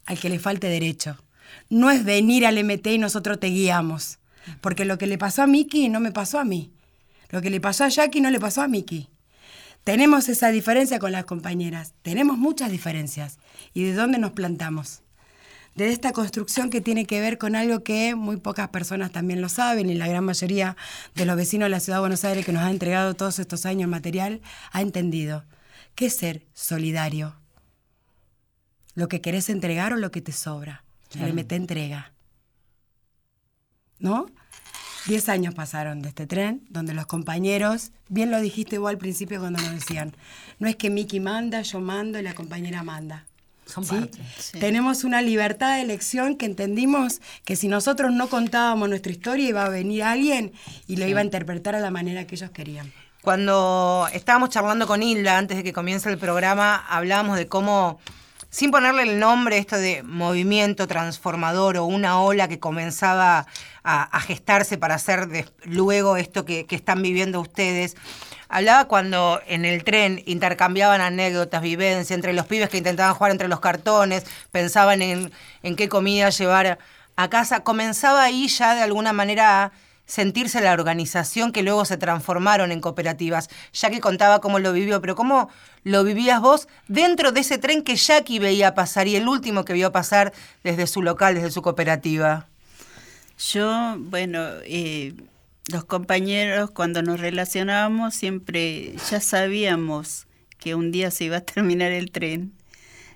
[0.05, 1.17] al que le falte derecho.
[1.69, 4.19] No es venir al MT y nosotros te guiamos.
[4.61, 6.71] Porque lo que le pasó a Miki no me pasó a mí.
[7.33, 9.09] Lo que le pasó a Jackie no le pasó a Miki.
[9.83, 11.95] Tenemos esa diferencia con las compañeras.
[12.03, 13.39] Tenemos muchas diferencias.
[13.73, 15.01] ¿Y de dónde nos plantamos?
[15.73, 19.49] De esta construcción que tiene que ver con algo que muy pocas personas también lo
[19.49, 20.77] saben y la gran mayoría
[21.15, 23.65] de los vecinos de la Ciudad de Buenos Aires que nos ha entregado todos estos
[23.65, 24.39] años material
[24.71, 25.43] ha entendido.
[25.95, 27.35] ¿Qué es ser solidario?
[28.93, 30.83] ¿Lo que querés entregar o lo que te sobra?
[31.19, 32.13] El MT entrega.
[33.97, 34.27] ¿No?
[35.05, 39.39] Diez años pasaron de este tren, donde los compañeros, bien lo dijiste vos al principio
[39.39, 40.15] cuando nos decían,
[40.59, 43.25] no es que Miki manda, yo mando y la compañera manda.
[43.65, 44.09] Son
[44.59, 49.65] Tenemos una libertad de elección que entendimos que si nosotros no contábamos nuestra historia iba
[49.65, 50.53] a venir alguien
[50.87, 52.91] y lo iba a interpretar a la manera que ellos querían.
[53.21, 57.99] Cuando estábamos charlando con Hilda antes de que comience el programa, hablábamos de cómo
[58.53, 63.47] sin ponerle el nombre esto de movimiento transformador o una ola que comenzaba
[63.83, 67.95] a, gestarse para hacer luego esto que, están viviendo ustedes.
[68.49, 73.47] Hablaba cuando en el tren intercambiaban anécdotas, vivencias entre los pibes que intentaban jugar entre
[73.47, 75.31] los cartones, pensaban en,
[75.63, 76.77] en qué comida llevar
[77.15, 79.71] a casa, comenzaba ahí ya de alguna manera a
[80.05, 83.49] sentirse la organización que luego se transformaron en cooperativas.
[83.71, 85.49] Jackie contaba cómo lo vivió, pero cómo
[85.83, 89.73] lo vivías vos dentro de ese tren que Jackie veía pasar y el último que
[89.73, 92.47] vio pasar desde su local, desde su cooperativa.
[93.37, 95.13] Yo, bueno, eh,
[95.71, 100.27] los compañeros cuando nos relacionábamos siempre ya sabíamos
[100.59, 102.53] que un día se iba a terminar el tren.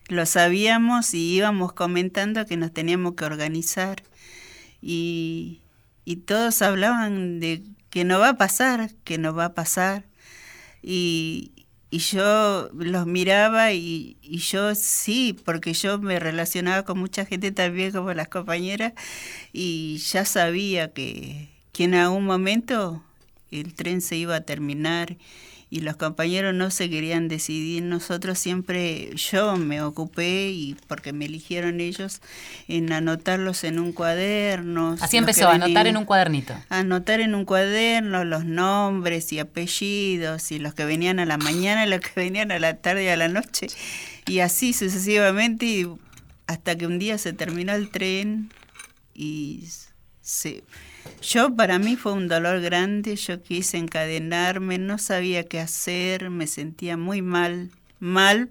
[0.08, 4.04] Lo sabíamos y íbamos comentando que nos teníamos que organizar.
[4.82, 5.62] Y,
[6.08, 10.06] y todos hablaban de que no va a pasar, que no va a pasar.
[10.82, 17.26] Y, y yo los miraba y, y, yo sí, porque yo me relacionaba con mucha
[17.26, 18.93] gente también como las compañeras
[19.52, 23.04] y ya sabía que, que en algún momento
[23.52, 25.17] el tren se iba a terminar
[25.69, 27.84] y los compañeros no se querían decidir.
[27.84, 32.21] Nosotros siempre, yo me ocupé, y porque me eligieron ellos,
[32.67, 34.95] en anotarlos en un cuaderno.
[35.01, 36.53] Así empezó, a anotar en un cuadernito.
[36.69, 41.86] Anotar en un cuaderno los nombres y apellidos, y los que venían a la mañana,
[41.86, 43.67] y los que venían a la tarde y a la noche,
[44.25, 45.88] y así sucesivamente, y
[46.47, 48.51] hasta que un día se terminó el tren
[49.13, 49.65] y
[50.21, 50.63] se
[51.21, 56.47] yo para mí fue un dolor grande, yo quise encadenarme, no sabía qué hacer, me
[56.47, 58.49] sentía muy mal, mal,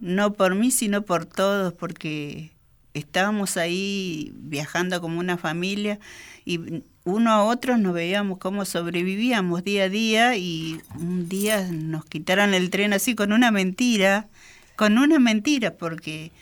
[0.00, 2.50] no por mí, sino por todos, porque
[2.94, 5.98] estábamos ahí viajando como una familia
[6.44, 12.04] y uno a otro nos veíamos cómo sobrevivíamos día a día y un día nos
[12.04, 14.28] quitaron el tren así con una mentira,
[14.76, 16.32] con una mentira, porque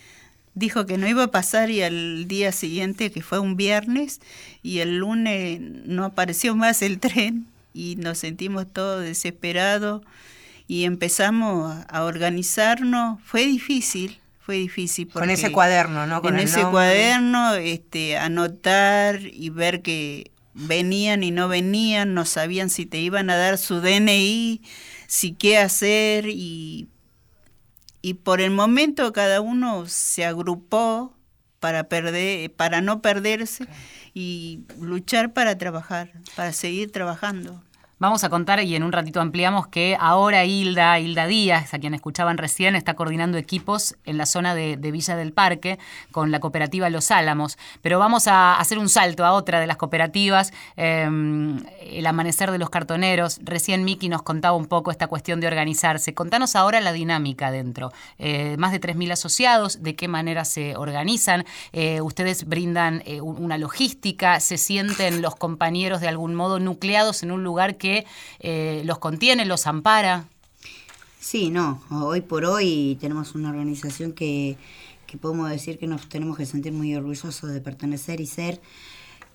[0.54, 4.20] dijo que no iba a pasar y al día siguiente, que fue un viernes,
[4.62, 10.02] y el lunes no apareció más el tren y nos sentimos todos desesperados
[10.66, 13.20] y empezamos a organizarnos.
[13.24, 15.08] Fue difícil, fue difícil.
[15.08, 16.22] Con ese cuaderno, ¿no?
[16.22, 22.70] Con en ese cuaderno, este, anotar y ver que venían y no venían, no sabían
[22.70, 24.62] si te iban a dar su DNI,
[25.06, 26.88] si qué hacer y
[28.02, 31.14] y por el momento cada uno se agrupó
[31.58, 33.66] para perder para no perderse
[34.14, 37.62] y luchar para trabajar, para seguir trabajando.
[38.00, 41.92] Vamos a contar y en un ratito ampliamos que ahora Hilda, Hilda Díaz, a quien
[41.92, 45.78] escuchaban recién, está coordinando equipos en la zona de, Villa del Parque
[46.10, 47.58] con la cooperativa Los Álamos.
[47.82, 52.56] Pero vamos a hacer un salto a otra de las cooperativas, em, el amanecer de
[52.56, 53.38] los cartoneros.
[53.42, 56.14] Recién Miki nos contaba un poco esta cuestión de organizarse.
[56.14, 57.92] Contanos ahora la dinámica dentro.
[58.18, 61.44] Eh, más de 3.000 asociados, de qué manera se organizan.
[61.72, 67.30] Eh, ustedes brindan eh, una logística, se sienten los compañeros de algún modo nucleados en
[67.30, 67.89] un lugar que
[68.40, 70.26] eh, los contiene, los ampara.
[71.18, 74.56] Sí, no, hoy por hoy tenemos una organización que,
[75.20, 78.60] podemos decir que nos tenemos que sentir muy orgullosos de pertenecer y ser.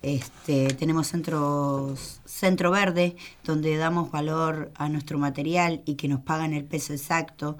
[0.02, 6.52] Este, tenemos centros, Centro Verde, donde damos valor a nuestro material y que nos pagan
[6.54, 7.56] el peso exacto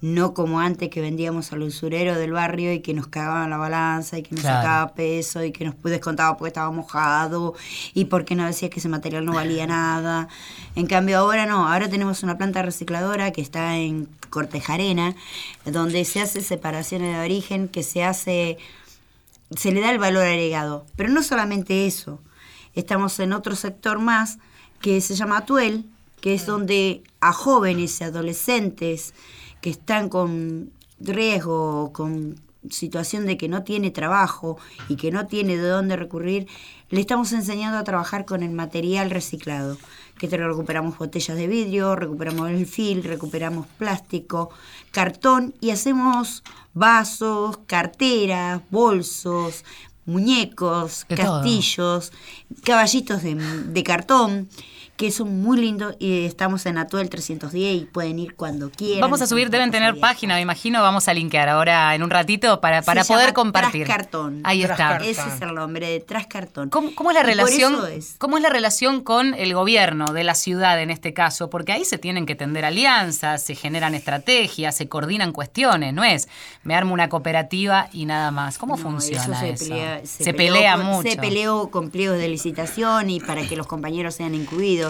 [0.00, 4.16] no como antes que vendíamos al usurero del barrio y que nos cagaban la balanza
[4.16, 7.54] y que nos sacaba peso y que nos descontaba porque estaba mojado
[7.94, 10.28] y porque no decía que ese material no valía nada.
[10.76, 15.16] En cambio ahora no, ahora tenemos una planta recicladora que está en Cortejarena,
[15.64, 18.58] donde se hace separaciones de origen, que se hace,
[19.56, 20.86] se le da el valor agregado.
[20.94, 22.20] Pero no solamente eso,
[22.74, 24.38] estamos en otro sector más
[24.80, 25.86] que se llama Atuel,
[26.20, 29.14] que es donde a jóvenes y adolescentes
[29.68, 34.56] que están con riesgo, con situación de que no tiene trabajo
[34.88, 36.46] y que no tiene de dónde recurrir,
[36.88, 39.76] le estamos enseñando a trabajar con el material reciclado,
[40.18, 44.48] que recuperamos botellas de vidrio, recuperamos el fil, recuperamos plástico,
[44.90, 49.66] cartón y hacemos vasos, carteras, bolsos,
[50.06, 52.10] muñecos, castillos,
[52.64, 54.48] caballitos de, de cartón
[54.98, 59.00] que son muy lindos y estamos en Atuel 310 y pueden ir cuando quieran.
[59.00, 62.60] Vamos a subir, deben tener página, me imagino, vamos a linkear ahora en un ratito
[62.60, 63.86] para, para poder compartir.
[63.86, 64.40] Trascartón.
[64.42, 64.96] Ahí está.
[64.96, 66.68] Ese es el nombre de Trascartón.
[66.68, 67.76] ¿Cómo, cómo es la relación?
[68.18, 71.48] ¿Cómo es la relación con el gobierno de la ciudad en este caso?
[71.48, 76.28] Porque ahí se tienen que tender alianzas, se generan estrategias, se coordinan cuestiones, no es
[76.64, 78.58] me armo una cooperativa y nada más.
[78.58, 79.64] ¿Cómo funciona eso?
[80.02, 81.08] Se, pelea, mucho.
[81.08, 84.87] Se peleó con pliegos de licitación y para que los compañeros sean incluidos.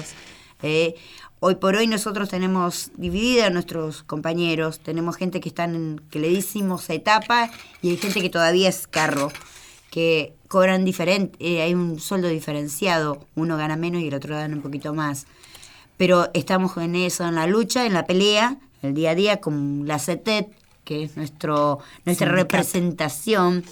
[0.63, 0.95] Eh,
[1.41, 6.19] hoy por hoy nosotros tenemos dividida a nuestros compañeros, tenemos gente que están en, que
[6.19, 7.51] le decimos etapa
[7.83, 9.31] y hay gente que todavía es carro,
[9.91, 14.55] que cobran diferente, eh, hay un sueldo diferenciado, uno gana menos y el otro gana
[14.55, 15.27] un poquito más.
[15.97, 19.87] Pero estamos en eso, en la lucha, en la pelea, el día a día con
[19.87, 20.49] la CETET,
[20.85, 23.65] que es nuestro, nuestra representación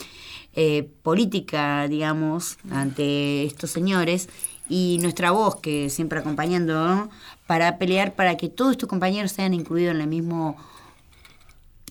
[0.55, 4.29] eh, política, digamos, ante estos señores
[4.69, 7.11] y nuestra voz, que siempre acompañando, ¿no?
[7.47, 10.57] para pelear para que todos estos compañeros sean incluidos en el mismo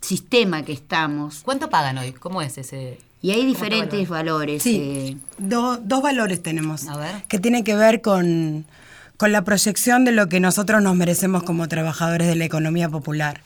[0.02, 1.42] sistema que estamos.
[1.44, 2.12] ¿Cuánto pagan hoy?
[2.14, 3.00] ¿Cómo es ese?
[3.22, 4.62] Y hay ¿Cómo diferentes te valores.
[4.64, 6.88] Sí, eh, do- dos valores tenemos.
[6.88, 7.24] A ver.
[7.28, 8.66] Que tienen que ver con,
[9.18, 13.42] con la proyección de lo que nosotros nos merecemos como trabajadores de la economía popular.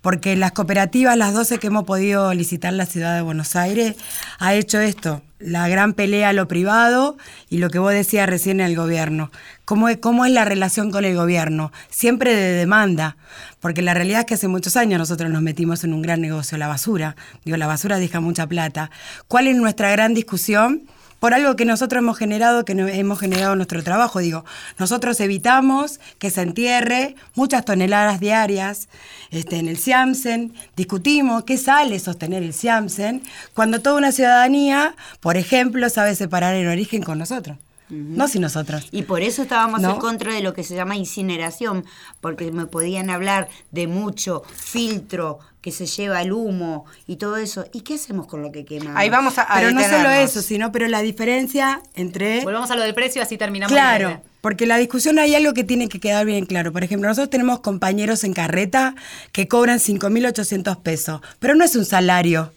[0.00, 3.94] Porque las cooperativas, las 12 que hemos podido licitar la ciudad de Buenos Aires,
[4.40, 7.16] ha hecho esto, la gran pelea lo privado
[7.48, 9.30] y lo que vos decías recién en el gobierno.
[9.64, 11.72] ¿Cómo es, ¿Cómo es la relación con el gobierno?
[11.90, 13.16] Siempre de demanda,
[13.60, 16.58] porque la realidad es que hace muchos años nosotros nos metimos en un gran negocio,
[16.58, 17.16] la basura.
[17.44, 18.90] Digo, la basura deja mucha plata.
[19.28, 20.82] ¿Cuál es nuestra gran discusión?
[21.22, 24.18] Por algo que nosotros hemos generado, que hemos generado nuestro trabajo.
[24.18, 24.44] Digo,
[24.80, 28.88] nosotros evitamos que se entierre muchas toneladas diarias
[29.30, 33.22] este, en el Ciamsen, discutimos qué sale sostener el Ciamsen,
[33.54, 37.56] cuando toda una ciudadanía, por ejemplo, sabe separar el origen con nosotros,
[37.88, 38.88] no sin nosotros.
[38.90, 39.92] Y por eso estábamos ¿No?
[39.92, 41.84] en contra de lo que se llama incineración,
[42.20, 47.64] porque me podían hablar de mucho filtro que se lleva el humo y todo eso.
[47.72, 48.96] ¿Y qué hacemos con lo que quemamos?
[48.96, 52.42] Ahí vamos a, a Pero no solo eso, sino pero la diferencia entre...
[52.42, 53.72] Volvamos a lo del precio, así terminamos.
[53.72, 56.72] la Claro, porque la discusión hay algo que tiene que quedar bien claro.
[56.72, 58.96] Por ejemplo, nosotros tenemos compañeros en carreta
[59.30, 62.52] que cobran 5.800 pesos, pero no es un salario.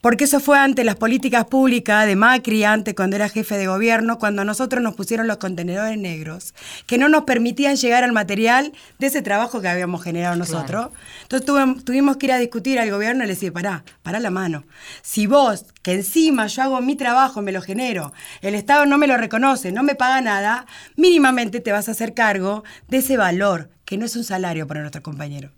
[0.00, 4.18] Porque eso fue ante las políticas públicas de Macri, antes cuando era jefe de gobierno,
[4.18, 6.54] cuando a nosotros nos pusieron los contenedores negros,
[6.86, 10.88] que no nos permitían llegar al material de ese trabajo que habíamos generado nosotros.
[11.22, 14.30] Entonces tuve- tuvimos que ir a discutir al gobierno y le decir, pará, pará la
[14.30, 14.64] mano.
[15.02, 18.12] Si vos, que encima yo hago mi trabajo, me lo genero,
[18.42, 20.66] el Estado no me lo reconoce, no me paga nada,
[20.96, 24.80] mínimamente te vas a hacer cargo de ese valor que no es un salario para
[24.82, 25.50] nuestros compañeros.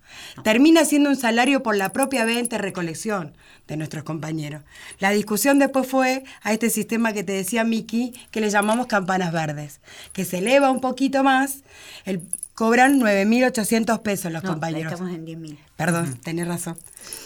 [0.45, 3.33] Termina siendo un salario por la propia venta y recolección
[3.66, 4.62] de nuestros compañeros.
[5.01, 9.33] La discusión después fue a este sistema que te decía Miki, que le llamamos campanas
[9.33, 9.81] verdes,
[10.12, 11.64] que se eleva un poquito más,
[12.05, 12.22] el-
[12.55, 14.93] cobran 9.800 pesos los No, compañeros.
[14.93, 15.59] estamos en 10.000.
[15.76, 16.76] Perdón, tenés razón.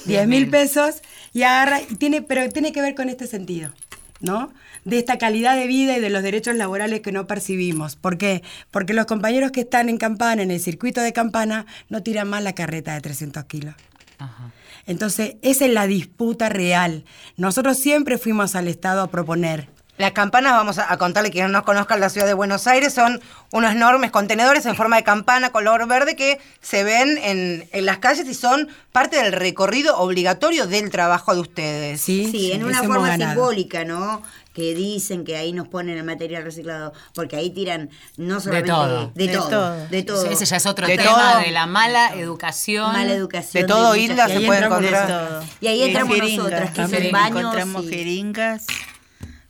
[0.06, 1.02] 10 mil pesos
[1.34, 3.72] y agarra, y tiene, pero tiene que ver con este sentido,
[4.20, 4.52] ¿no?
[4.84, 7.96] De esta calidad de vida y de los derechos laborales que no percibimos.
[7.96, 8.42] ¿Por qué?
[8.70, 12.42] Porque los compañeros que están en campana, en el circuito de campana, no tiran más
[12.42, 13.74] la carreta de 300 kilos.
[14.18, 14.50] Ajá.
[14.86, 17.04] Entonces, esa es la disputa real.
[17.36, 19.68] Nosotros siempre fuimos al Estado a proponer.
[19.96, 22.92] Las campanas, vamos a, a contarle que no nos conozcan la ciudad de Buenos Aires,
[22.92, 23.20] son
[23.52, 27.98] unos enormes contenedores en forma de campana color verde que se ven en, en las
[27.98, 32.00] calles y son parte del recorrido obligatorio del trabajo de ustedes.
[32.00, 33.30] Sí, Sí, en una forma ganado.
[33.34, 34.20] simbólica, ¿no?
[34.52, 39.12] Que dicen que ahí nos ponen el material reciclado, porque ahí tiran no solamente todo.
[39.14, 39.86] de, De todo, todo.
[39.88, 40.26] de todo.
[40.26, 41.40] Ese ya es otro De tema todo.
[41.42, 42.92] de la mala educación.
[42.92, 43.62] mala educación.
[43.62, 45.42] De todo, Hilda, se puede de encontrar.
[45.60, 48.66] Y ahí entramos nosotras, que son baños encontramos y- jeringas,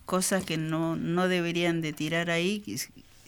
[0.05, 2.63] cosas que no, no deberían de tirar ahí.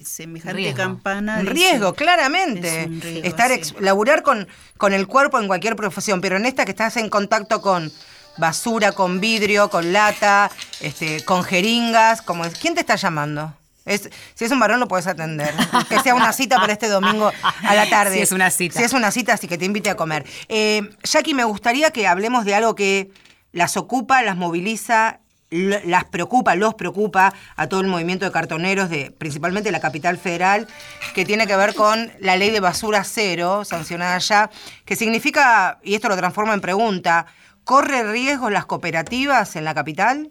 [0.04, 0.78] Semejante Riesgo.
[0.78, 1.36] campana.
[1.40, 2.82] Un dice- riesgo, claramente.
[2.82, 3.54] Es un riesgo, Estar sí.
[3.56, 4.48] ex- laburar con,
[4.78, 7.92] con el cuerpo en cualquier profesión, pero en esta que estás en contacto con
[8.38, 10.52] basura, con vidrio, con lata,
[10.82, 13.54] este, con jeringas, como es, ¿quién te está llamando?
[13.86, 15.52] Es, si es un varón lo puedes atender.
[15.90, 17.32] Que sea una cita para este domingo
[17.64, 18.16] a la tarde.
[18.18, 18.78] Si es una cita.
[18.78, 20.26] Si es una cita, así que te invite a comer.
[20.48, 23.10] Eh, Jackie, me gustaría que hablemos de algo que
[23.54, 29.12] las ocupa, las moviliza, las preocupa, los preocupa a todo el movimiento de cartoneros, de,
[29.12, 30.68] principalmente la capital federal,
[31.14, 34.50] que tiene que ver con la ley de basura cero, sancionada ya,
[34.86, 37.28] que significa, y esto lo transforma en pregunta,
[37.64, 40.30] ¿corre riesgo las cooperativas en la capital?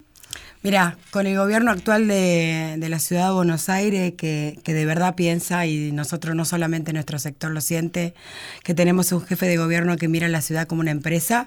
[0.62, 4.84] Mira, con el gobierno actual de, de la ciudad de Buenos Aires, que, que de
[4.84, 8.14] verdad piensa, y nosotros no solamente nuestro sector lo siente,
[8.64, 11.46] que tenemos un jefe de gobierno que mira la ciudad como una empresa,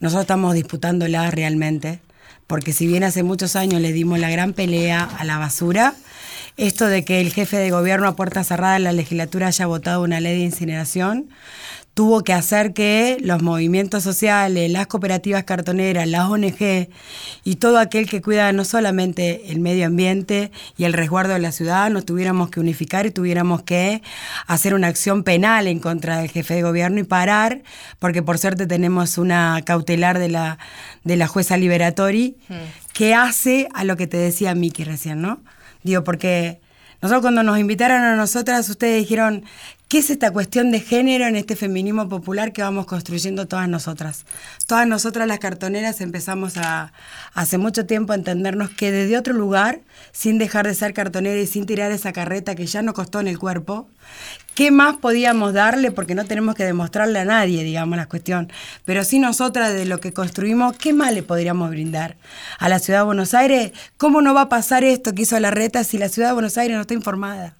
[0.00, 2.00] nosotros estamos disputándola realmente,
[2.46, 5.94] porque si bien hace muchos años le dimos la gran pelea a la basura,
[6.56, 10.02] esto de que el jefe de gobierno a puerta cerrada en la legislatura haya votado
[10.02, 11.28] una ley de incineración,
[11.94, 16.88] tuvo que hacer que los movimientos sociales, las cooperativas cartoneras, las ONG
[17.44, 21.52] y todo aquel que cuida no solamente el medio ambiente y el resguardo de la
[21.52, 24.02] ciudad, nos tuviéramos que unificar y tuviéramos que
[24.48, 27.62] hacer una acción penal en contra del jefe de gobierno y parar,
[28.00, 30.58] porque por suerte tenemos una cautelar de la,
[31.04, 32.36] de la jueza Liberatori
[32.92, 35.40] que hace a lo que te decía Miki recién, ¿no?
[35.84, 36.60] Digo, porque
[37.00, 39.44] nosotros cuando nos invitaron a nosotras, ustedes dijeron,
[39.94, 44.24] ¿Qué es esta cuestión de género en este feminismo popular que vamos construyendo todas nosotras?
[44.66, 46.92] Todas nosotras las cartoneras empezamos a
[47.32, 51.46] hace mucho tiempo a entendernos que desde otro lugar, sin dejar de ser cartonera y
[51.46, 53.86] sin tirar esa carreta que ya nos costó en el cuerpo,
[54.54, 55.90] ¿qué más podíamos darle?
[55.90, 58.50] Porque no tenemos que demostrarle a nadie, digamos, la cuestión.
[58.84, 62.16] Pero sí nosotras de lo que construimos, ¿qué más le podríamos brindar?
[62.58, 65.50] A la ciudad de Buenos Aires, ¿cómo no va a pasar esto que hizo la
[65.50, 67.56] reta si la ciudad de Buenos Aires no está informada?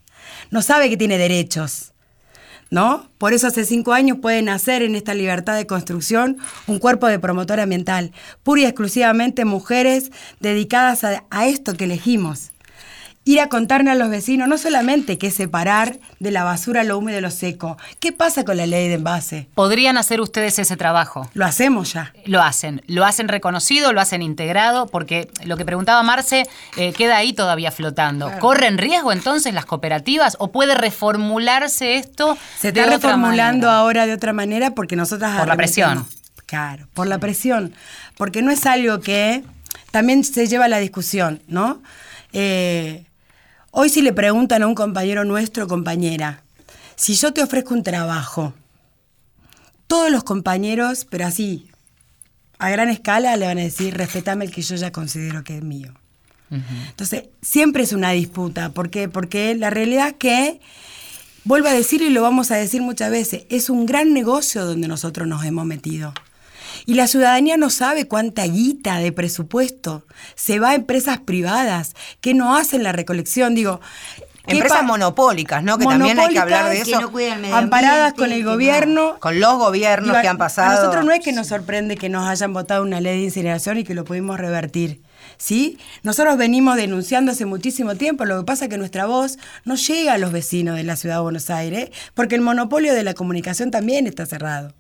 [0.50, 1.90] No sabe que tiene derechos.
[2.70, 3.08] ¿no?
[3.18, 7.20] Por eso hace cinco años puede nacer en esta libertad de construcción un cuerpo de
[7.20, 8.10] promotor ambiental,
[8.42, 12.53] pura y exclusivamente mujeres dedicadas a, a esto que elegimos
[13.24, 17.16] ir a contarle a los vecinos no solamente que separar de la basura lo húmedo
[17.16, 17.78] de lo seco.
[18.00, 19.48] ¿Qué pasa con la ley de envase?
[19.54, 21.28] Podrían hacer ustedes ese trabajo.
[21.34, 22.12] Lo hacemos ya.
[22.26, 26.46] Lo hacen, lo hacen reconocido, lo hacen integrado, porque lo que preguntaba Marce
[26.76, 28.30] eh, queda ahí todavía flotando.
[28.40, 32.36] ¿Corren riesgo entonces las cooperativas o puede reformularse esto?
[32.58, 36.06] Se está reformulando ahora de otra manera porque nosotras Por la presión.
[36.46, 37.74] Claro, por la presión.
[38.16, 39.42] Porque no es algo que
[39.90, 41.80] también se lleva a la discusión, ¿no?
[42.32, 43.04] Eh,
[43.74, 46.42] hoy si le preguntan a un compañero nuestro, compañera,
[46.96, 48.54] si yo te ofrezco un trabajo,
[49.88, 51.68] todos los compañeros, pero así,
[52.58, 55.62] a gran escala, le van a decir, respetame el que yo ya considero que es
[55.62, 55.92] mío.
[56.50, 58.70] Entonces, siempre es una disputa.
[58.70, 59.08] ¿Por qué?
[59.08, 60.60] Porque la realidad es que,
[61.42, 64.86] vuelvo a decir y lo vamos a decir muchas veces, es un gran negocio donde
[64.86, 66.14] nosotros nos hemos metido.
[66.86, 70.04] Y la ciudadanía no sabe cuánta guita de presupuesto
[70.34, 73.54] se va a empresas privadas que no hacen la recolección.
[73.54, 73.80] Digo,
[74.46, 75.78] ¿qué Empresas monopólicas, ¿no?
[75.78, 77.00] Que también hay que hablar de eso.
[77.00, 79.16] no amparadas ambiente, con el no- gobierno.
[79.20, 80.70] Con los gobiernos que han pasado.
[80.70, 83.78] A nosotros no es que nos sorprende que nos hayan votado una ley de incineración
[83.78, 85.00] y que lo pudimos revertir.
[85.36, 85.78] ¿Sí?
[86.02, 90.14] Nosotros venimos denunciando hace muchísimo tiempo, lo que pasa es que nuestra voz no llega
[90.14, 93.70] a los vecinos de la ciudad de Buenos Aires, porque el monopolio de la comunicación
[93.70, 94.72] también está cerrado.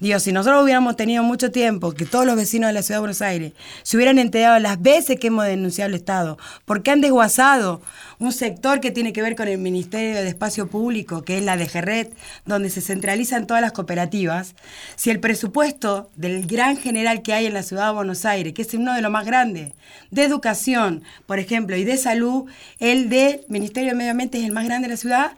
[0.00, 3.00] Digo, si nosotros hubiéramos tenido mucho tiempo, que todos los vecinos de la ciudad de
[3.00, 3.52] Buenos Aires
[3.82, 7.82] se hubieran enterado las veces que hemos denunciado al Estado, porque han desguazado
[8.20, 11.56] un sector que tiene que ver con el Ministerio de Espacio Público, que es la
[11.56, 12.14] de Gerret,
[12.44, 14.54] donde se centralizan todas las cooperativas,
[14.94, 18.62] si el presupuesto del gran general que hay en la ciudad de Buenos Aires, que
[18.62, 19.72] es uno de los más grandes,
[20.10, 22.44] de educación, por ejemplo, y de salud,
[22.78, 25.32] el del Ministerio de Medio Ambiente es el más grande de la ciudad,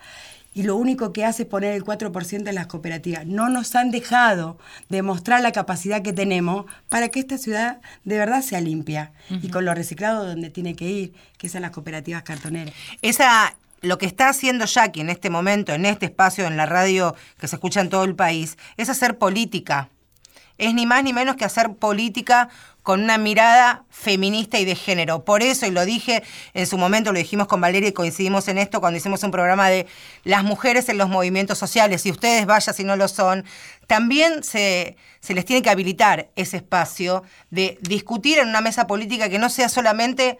[0.54, 3.26] y lo único que hace es poner el 4% en las cooperativas.
[3.26, 8.42] No nos han dejado demostrar la capacidad que tenemos para que esta ciudad de verdad
[8.42, 12.74] sea limpia y con lo reciclado donde tiene que ir, que son las cooperativas cartoneras.
[13.00, 17.14] Esa, lo que está haciendo Jackie en este momento, en este espacio, en la radio
[17.38, 19.88] que se escucha en todo el país, es hacer política.
[20.58, 22.48] Es ni más ni menos que hacer política
[22.82, 25.24] con una mirada feminista y de género.
[25.24, 26.22] Por eso, y lo dije
[26.54, 29.68] en su momento, lo dijimos con Valeria y coincidimos en esto cuando hicimos un programa
[29.68, 29.86] de
[30.24, 33.44] las mujeres en los movimientos sociales, y ustedes vaya si no lo son,
[33.86, 39.28] también se, se les tiene que habilitar ese espacio de discutir en una mesa política
[39.28, 40.38] que no sea solamente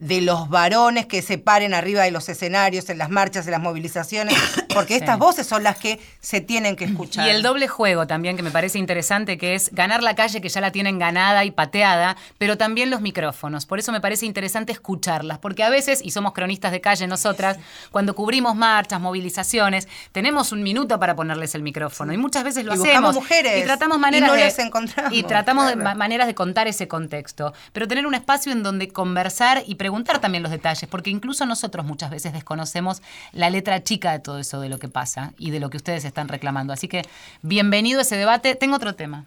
[0.00, 3.60] de los varones que se paren arriba de los escenarios, en las marchas, en las
[3.60, 4.34] movilizaciones,
[4.74, 7.26] porque estas voces son las que se tienen que escuchar.
[7.26, 10.48] Y el doble juego también, que me parece interesante, que es ganar la calle, que
[10.48, 13.66] ya la tienen ganada y pateada, pero también los micrófonos.
[13.66, 17.58] Por eso me parece interesante escucharlas, porque a veces, y somos cronistas de calle nosotras,
[17.92, 22.12] cuando cubrimos marchas, movilizaciones, tenemos un minuto para ponerles el micrófono.
[22.12, 23.14] Y muchas veces lo Y hacemos.
[23.14, 24.44] mujeres, y tratamos y maneras no de.
[24.44, 25.96] las encontramos, Y tratamos de claro.
[25.96, 27.54] maneras de contar ese contexto.
[27.72, 31.84] Pero tener un espacio en donde conversar y preguntar también los detalles, porque incluso nosotros
[31.84, 35.60] muchas veces desconocemos la letra chica de todo eso de lo que pasa y de
[35.60, 36.72] lo que ustedes están reclamando.
[36.72, 37.02] Así que
[37.42, 38.54] bienvenido a ese debate.
[38.54, 39.26] Tengo otro tema.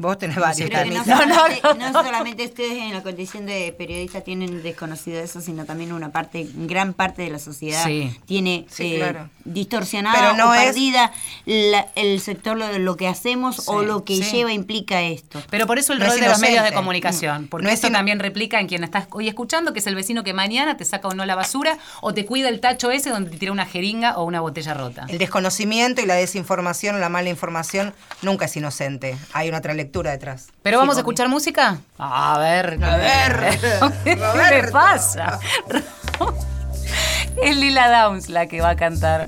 [0.00, 0.68] Vos tenés varios.
[0.70, 5.40] Pero que no, solamente, no solamente ustedes en la condición de periodista tienen desconocido eso,
[5.40, 8.16] sino también una parte, gran parte de la sociedad Sí.
[8.26, 9.30] tiene Sí, eh, claro.
[9.44, 11.12] distorsionada o es- perdida
[11.46, 14.36] la- el sector lo, lo que hacemos o lo que sí.
[14.36, 15.42] lleva implica esto.
[15.50, 17.74] Pero por eso el No rol es de los medios de comunicación, porque No es
[17.76, 20.84] esto también replica en quien estás hoy escuchando, que es el vecino que mañana te
[20.84, 23.66] saca o no la basura o te cuida el tacho ese donde te tira una
[23.66, 25.06] jeringa o una botella rota.
[25.08, 27.92] El desconocimiento y la desinformación o la mala información
[28.22, 29.16] nunca es inocente.
[29.32, 30.48] Hay una otra detrás.
[30.62, 31.78] Pero vamos a escuchar música.
[31.98, 33.58] A ver, A ver,
[34.04, 35.38] ¿qué pasa?
[37.42, 39.26] es Lila Downs la que va a cantar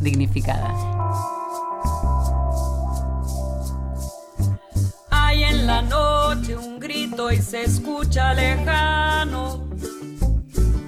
[0.00, 0.74] dignificada.
[5.10, 9.68] Hay en la noche un grito y se escucha lejano.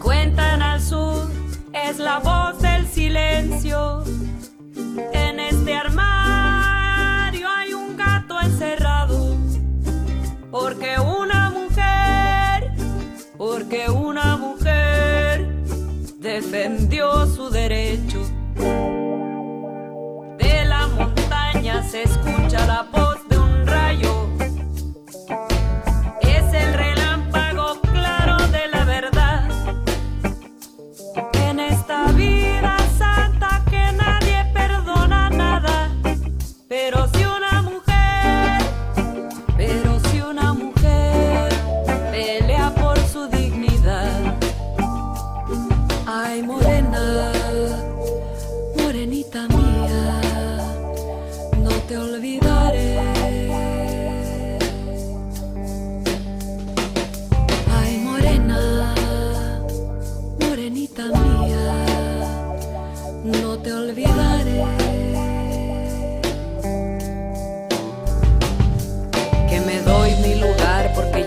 [0.02, 1.30] Cuentan al sur,
[1.72, 4.04] es la voz del silencio.
[5.12, 6.23] En este armario
[10.54, 12.70] Porque una mujer,
[13.36, 15.48] porque una mujer
[16.20, 18.20] defendió su derecho.
[20.38, 23.13] De la montaña se escucha la voz.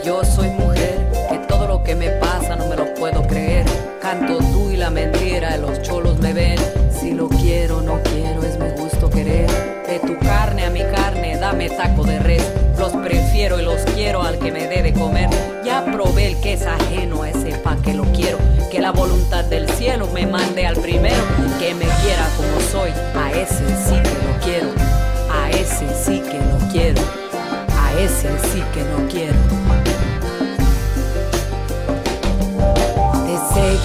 [0.07, 3.65] yo soy mujer, que todo lo que me pasa no me lo puedo creer.
[4.01, 6.57] Canto tú y la mentira, los cholos me ven.
[6.97, 9.49] Si lo quiero, no quiero, es mi gusto querer.
[9.85, 12.49] De tu carne a mi carne, dame taco de res.
[12.79, 15.29] Los prefiero y los quiero al que me dé de comer.
[15.65, 18.37] Ya probé el que es ajeno a ese pa' que lo quiero.
[18.71, 20.56] Que la voluntad del cielo me manda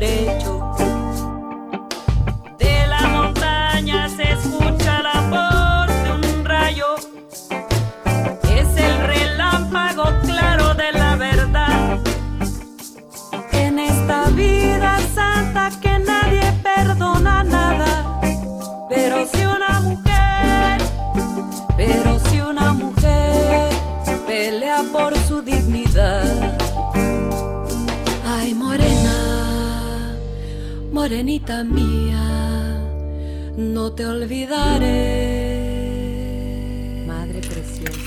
[0.00, 0.36] De
[2.86, 6.86] la montaña se escucha la voz de un rayo.
[8.44, 11.98] Es el relámpago claro de la verdad.
[13.50, 18.20] En esta vida santa que nadie perdona nada.
[18.88, 20.80] Pero si una mujer,
[21.76, 23.72] pero si una mujer
[24.28, 26.57] pelea por su dignidad.
[31.08, 32.20] Morenita mía,
[33.56, 35.54] no te olvidaré.
[37.06, 37.98] Madre preciosa.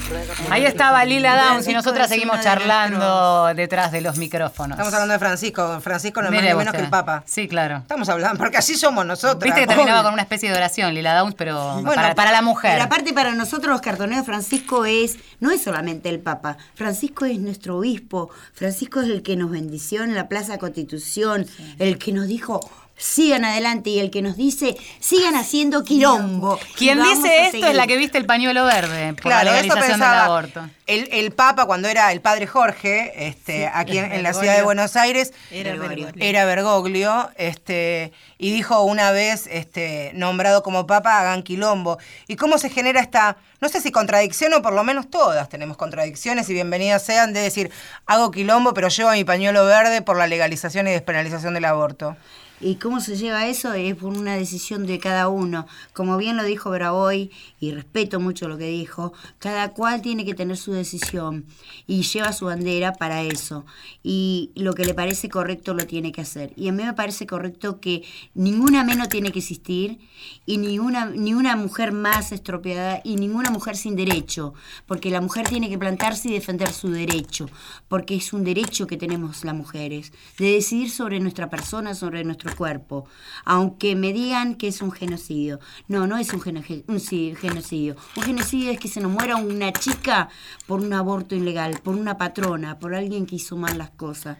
[0.52, 4.78] Ahí estaba Lila Downs y nosotras seguimos de charlando detrás de los micrófonos.
[4.78, 5.82] Estamos hablando de Francisco.
[5.82, 7.24] Francisco no es más ni menos que el Papa.
[7.26, 7.78] Sí, claro.
[7.78, 9.44] Estamos hablando, porque así somos nosotros.
[9.44, 12.44] Viste que terminaba con una especie de oración, Lila Downs, pero Bueno, para, para la
[12.44, 12.74] mujer.
[12.74, 17.40] Pero aparte para nosotros los cartoneros, Francisco es, no es solamente el Papa, Francisco es
[17.40, 21.48] nuestro obispo, Francisco es el que nos bendició en la Plaza Constitución,
[21.80, 22.60] el que nos dijo,
[23.02, 26.60] sigan adelante, y el que nos dice, sigan haciendo quilombo.
[26.78, 27.76] Quien dice esto es seguir".
[27.76, 30.70] la que viste el pañuelo verde por Claro, la eso del aborto.
[30.86, 34.62] el, el Papa cuando era el padre Jorge, este, aquí en, en la ciudad de
[34.62, 36.12] Buenos Aires, Era Bergoglio.
[36.20, 41.98] era Bergoglio, este, y dijo una vez, este, nombrado como Papa, hagan quilombo.
[42.28, 45.76] ¿Y cómo se genera esta, no sé si contradicción o por lo menos todas tenemos
[45.76, 47.72] contradicciones y bienvenidas sean de decir,
[48.06, 52.16] hago quilombo pero llevo mi pañuelo verde por la legalización y despenalización del aborto?
[52.64, 53.74] ¿Y cómo se lleva eso?
[53.74, 55.66] Es por una decisión de cada uno.
[55.94, 60.36] Como bien lo dijo Bravoy, y respeto mucho lo que dijo, cada cual tiene que
[60.36, 61.46] tener su decisión
[61.88, 63.66] y lleva su bandera para eso.
[64.04, 66.54] Y lo que le parece correcto lo tiene que hacer.
[66.56, 68.04] Y a mí me parece correcto que
[68.36, 70.00] ninguna menos tiene que existir
[70.46, 74.54] y ninguna, ni una mujer más estropeada y ninguna mujer sin derecho.
[74.86, 77.50] Porque la mujer tiene que plantarse y defender su derecho.
[77.88, 82.51] Porque es un derecho que tenemos las mujeres de decidir sobre nuestra persona, sobre nuestro
[82.56, 83.06] cuerpo.
[83.46, 85.60] Aunque me digan que es un genocidio.
[85.88, 87.96] No, no es un, geno- un sí, genocidio.
[88.16, 90.30] Un genocidio es que se nos muera una chica
[90.68, 94.38] por un aborto ilegal, por una patrona, por alguien que hizo mal las cosas.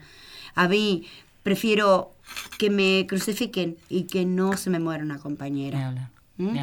[0.54, 1.06] A mí
[1.42, 2.14] prefiero
[2.58, 6.08] que me crucifiquen y que no se me muera una compañera.
[6.38, 6.56] ¿Mm?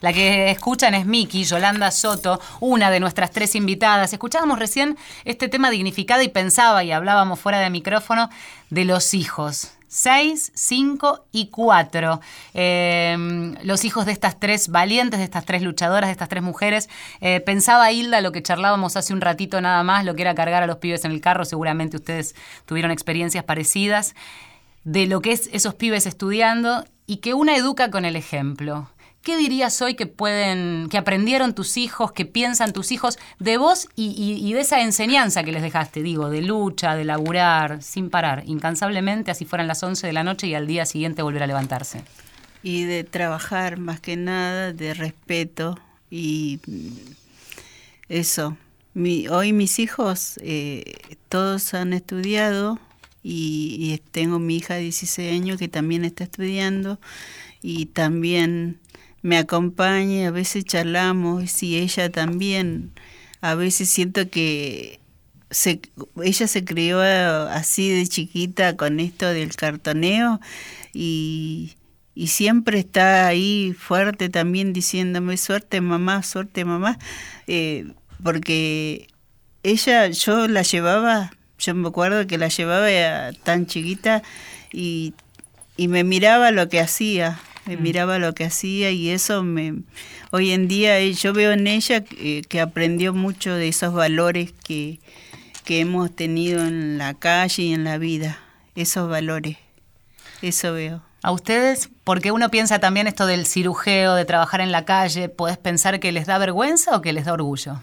[0.00, 4.12] La que escuchan es Miki, Yolanda Soto, una de nuestras tres invitadas.
[4.12, 8.30] Escuchábamos recién este tema dignificado y pensaba y hablábamos fuera de micrófono
[8.70, 9.72] de los hijos.
[9.88, 12.20] Seis, cinco y cuatro.
[12.52, 16.90] Eh, los hijos de estas tres valientes, de estas tres luchadoras, de estas tres mujeres.
[17.20, 20.62] Eh, pensaba Hilda lo que charlábamos hace un ratito nada más, lo que era cargar
[20.62, 21.46] a los pibes en el carro.
[21.46, 22.34] Seguramente ustedes
[22.66, 24.14] tuvieron experiencias parecidas
[24.84, 28.90] de lo que es esos pibes estudiando y que una educa con el ejemplo.
[29.22, 33.88] ¿Qué dirías hoy que pueden, que aprendieron tus hijos, que piensan tus hijos de vos
[33.94, 39.30] y, de esa enseñanza que les dejaste, digo, de lucha, de laburar, sin parar, incansablemente,
[39.30, 42.02] así fueran las 11 de la noche y al día siguiente volver a levantarse?
[42.62, 45.78] y de trabajar más que nada, de respeto
[46.10, 46.60] y
[48.08, 48.56] eso.
[49.30, 50.96] Hoy mis hijos eh,
[51.28, 52.80] todos han estudiado
[53.22, 56.98] y, y tengo mi hija de 16 años que también está estudiando
[57.62, 58.80] y también
[59.22, 62.92] me acompaña, a veces charlamos y ella también,
[63.40, 65.00] a veces siento que
[65.50, 65.80] se,
[66.22, 70.40] ella se crió así de chiquita con esto del cartoneo
[70.92, 71.76] y,
[72.14, 76.98] y siempre está ahí fuerte también diciéndome suerte mamá, suerte mamá,
[77.46, 77.92] eh,
[78.22, 79.08] porque
[79.62, 84.22] ella, yo la llevaba, yo me acuerdo que la llevaba era tan chiquita
[84.72, 85.14] y,
[85.76, 89.74] y me miraba lo que hacía, me miraba lo que hacía y eso me...
[90.30, 94.54] Hoy en día eh, yo veo en ella que, que aprendió mucho de esos valores
[94.64, 95.00] que,
[95.64, 98.38] que hemos tenido en la calle y en la vida,
[98.74, 99.58] esos valores,
[100.40, 101.02] eso veo.
[101.22, 105.58] A ustedes, porque uno piensa también esto del cirujeo, de trabajar en la calle, ¿podés
[105.58, 107.82] pensar que les da vergüenza o que les da orgullo?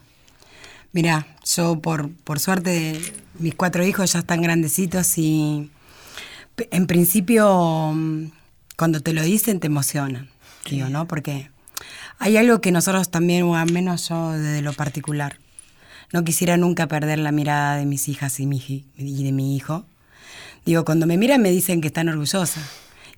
[0.93, 2.99] Mira, yo por, por suerte
[3.37, 5.69] mis cuatro hijos ya están grandecitos y
[6.71, 8.31] en principio mm,
[8.77, 10.29] cuando te lo dicen te emocionan,
[10.69, 11.07] digo, ¿no?
[11.07, 11.49] Porque
[12.19, 15.39] hay algo que nosotros también, o al menos yo desde lo particular,
[16.11, 19.85] no quisiera nunca perder la mirada de mis hijas y, mi, y de mi hijo.
[20.65, 22.63] Digo, cuando me miran me dicen que están orgullosas.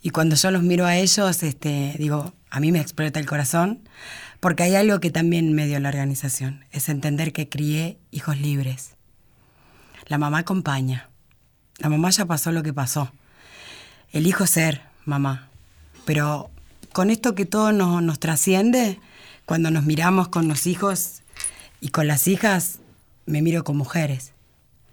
[0.02, 3.82] Y cuando yo los miro a ellos, este, digo, a mí me explota el corazón,
[4.40, 8.92] porque hay algo que también me dio la organización, es entender que crié hijos libres.
[10.06, 11.10] La mamá acompaña.
[11.80, 13.12] La mamá ya pasó lo que pasó.
[14.12, 15.48] Elijo ser mamá.
[16.06, 16.50] Pero
[16.94, 19.00] con esto que todo nos, nos trasciende,
[19.46, 21.22] cuando nos miramos con los hijos
[21.82, 22.80] y con las hijas,
[23.26, 24.34] me miro con mujeres.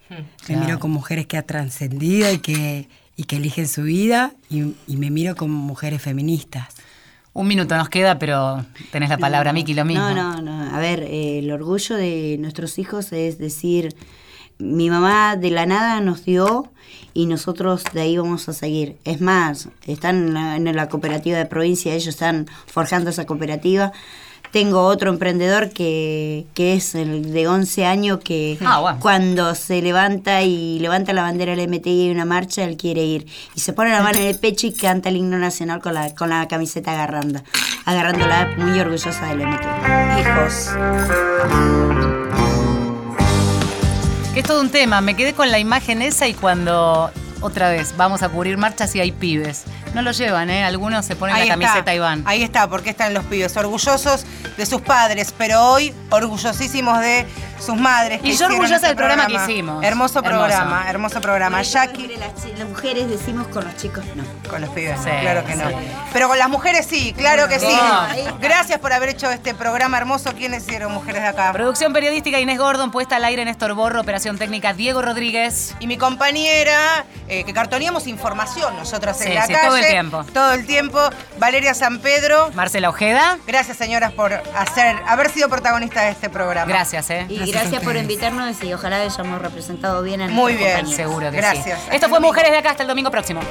[0.09, 0.61] Me Claro.
[0.65, 4.97] miro con mujeres que ha trascendido y que, y que eligen su vida y, y
[4.97, 6.67] me miro con mujeres feministas.
[7.33, 10.07] Un minuto nos queda, pero tenés la palabra, Miki, lo mismo.
[10.09, 10.75] No, no, no.
[10.75, 13.93] A ver, eh, el orgullo de nuestros hijos es decir,
[14.57, 16.71] mi mamá de la nada nos dio
[17.15, 18.97] y nosotros de ahí vamos a seguir.
[19.05, 23.91] Es más, están en la, en la cooperativa de provincia, ellos están forjando esa cooperativa.
[24.51, 28.99] Tengo otro emprendedor que, que es el de 11 años que Ah, bueno.
[29.01, 33.03] cuando se levanta y levanta la bandera del MTI y hay una marcha, él quiere
[33.03, 33.25] ir.
[33.53, 36.13] Y se pone la mano en el pecho y canta el himno nacional con la,
[36.15, 37.41] con la camiseta agarrando,
[37.85, 40.21] agarrándola, muy orgullosa del MTI.
[40.21, 40.69] Hijos.
[44.35, 44.99] Es todo un tema.
[44.99, 47.09] Me quedé con la imagen esa y cuando
[47.39, 49.63] otra vez vamos a cubrir marchas y hay pibes.
[49.95, 50.63] No lo llevan, ¿eh?
[50.63, 52.21] Algunos se ponen la camiseta y van.
[52.27, 54.25] Ahí está, porque están los pibes orgullosos
[54.57, 57.25] de sus padres, pero hoy orgullosísimos de
[57.59, 58.21] sus madres.
[58.21, 59.83] que Y yo orgullosa este del programa que hicimos.
[59.83, 61.61] Hermoso programa, hermoso programa.
[61.61, 64.23] Jackie, Las, mujeres decimos con los chicos no.
[64.49, 65.69] con los pibes, Sí, claro que no.
[65.69, 65.75] sí.
[66.11, 67.65] Pero con las mujeres sí, claro que sí.
[67.67, 68.37] No.
[68.39, 70.33] Gracias por haber hecho este programa hermoso.
[70.33, 71.53] ¿Quiénes hicieron mujeres de acá?
[71.53, 75.73] Producción periodística Inés Gordon, puesta al aire Néstor Borro, operación técnica Diego Rodríguez.
[75.79, 79.67] Y mi compañera, eh, que cartoneamos información nosotros en Sí, la sí, calle.
[79.67, 80.23] todo el tiempo.
[80.33, 80.99] Todo el tiempo.
[81.37, 82.51] Valeria San Pedro.
[82.53, 83.37] Marcela Ojeda.
[83.47, 86.67] Gracias, señoras, por hacer, haber sido protagonista de este programa.
[86.71, 87.25] Gracias, ¿eh?
[87.29, 90.69] Y Gracias gracias, por invitarnos y ojalá hayamos representado bien a Muy bien.
[90.71, 90.95] compañeros.
[90.95, 91.79] Seguro que Gracias.
[91.81, 91.89] sí.
[91.91, 93.41] Esto fue Mujeres de Acá hasta el domingo próximo.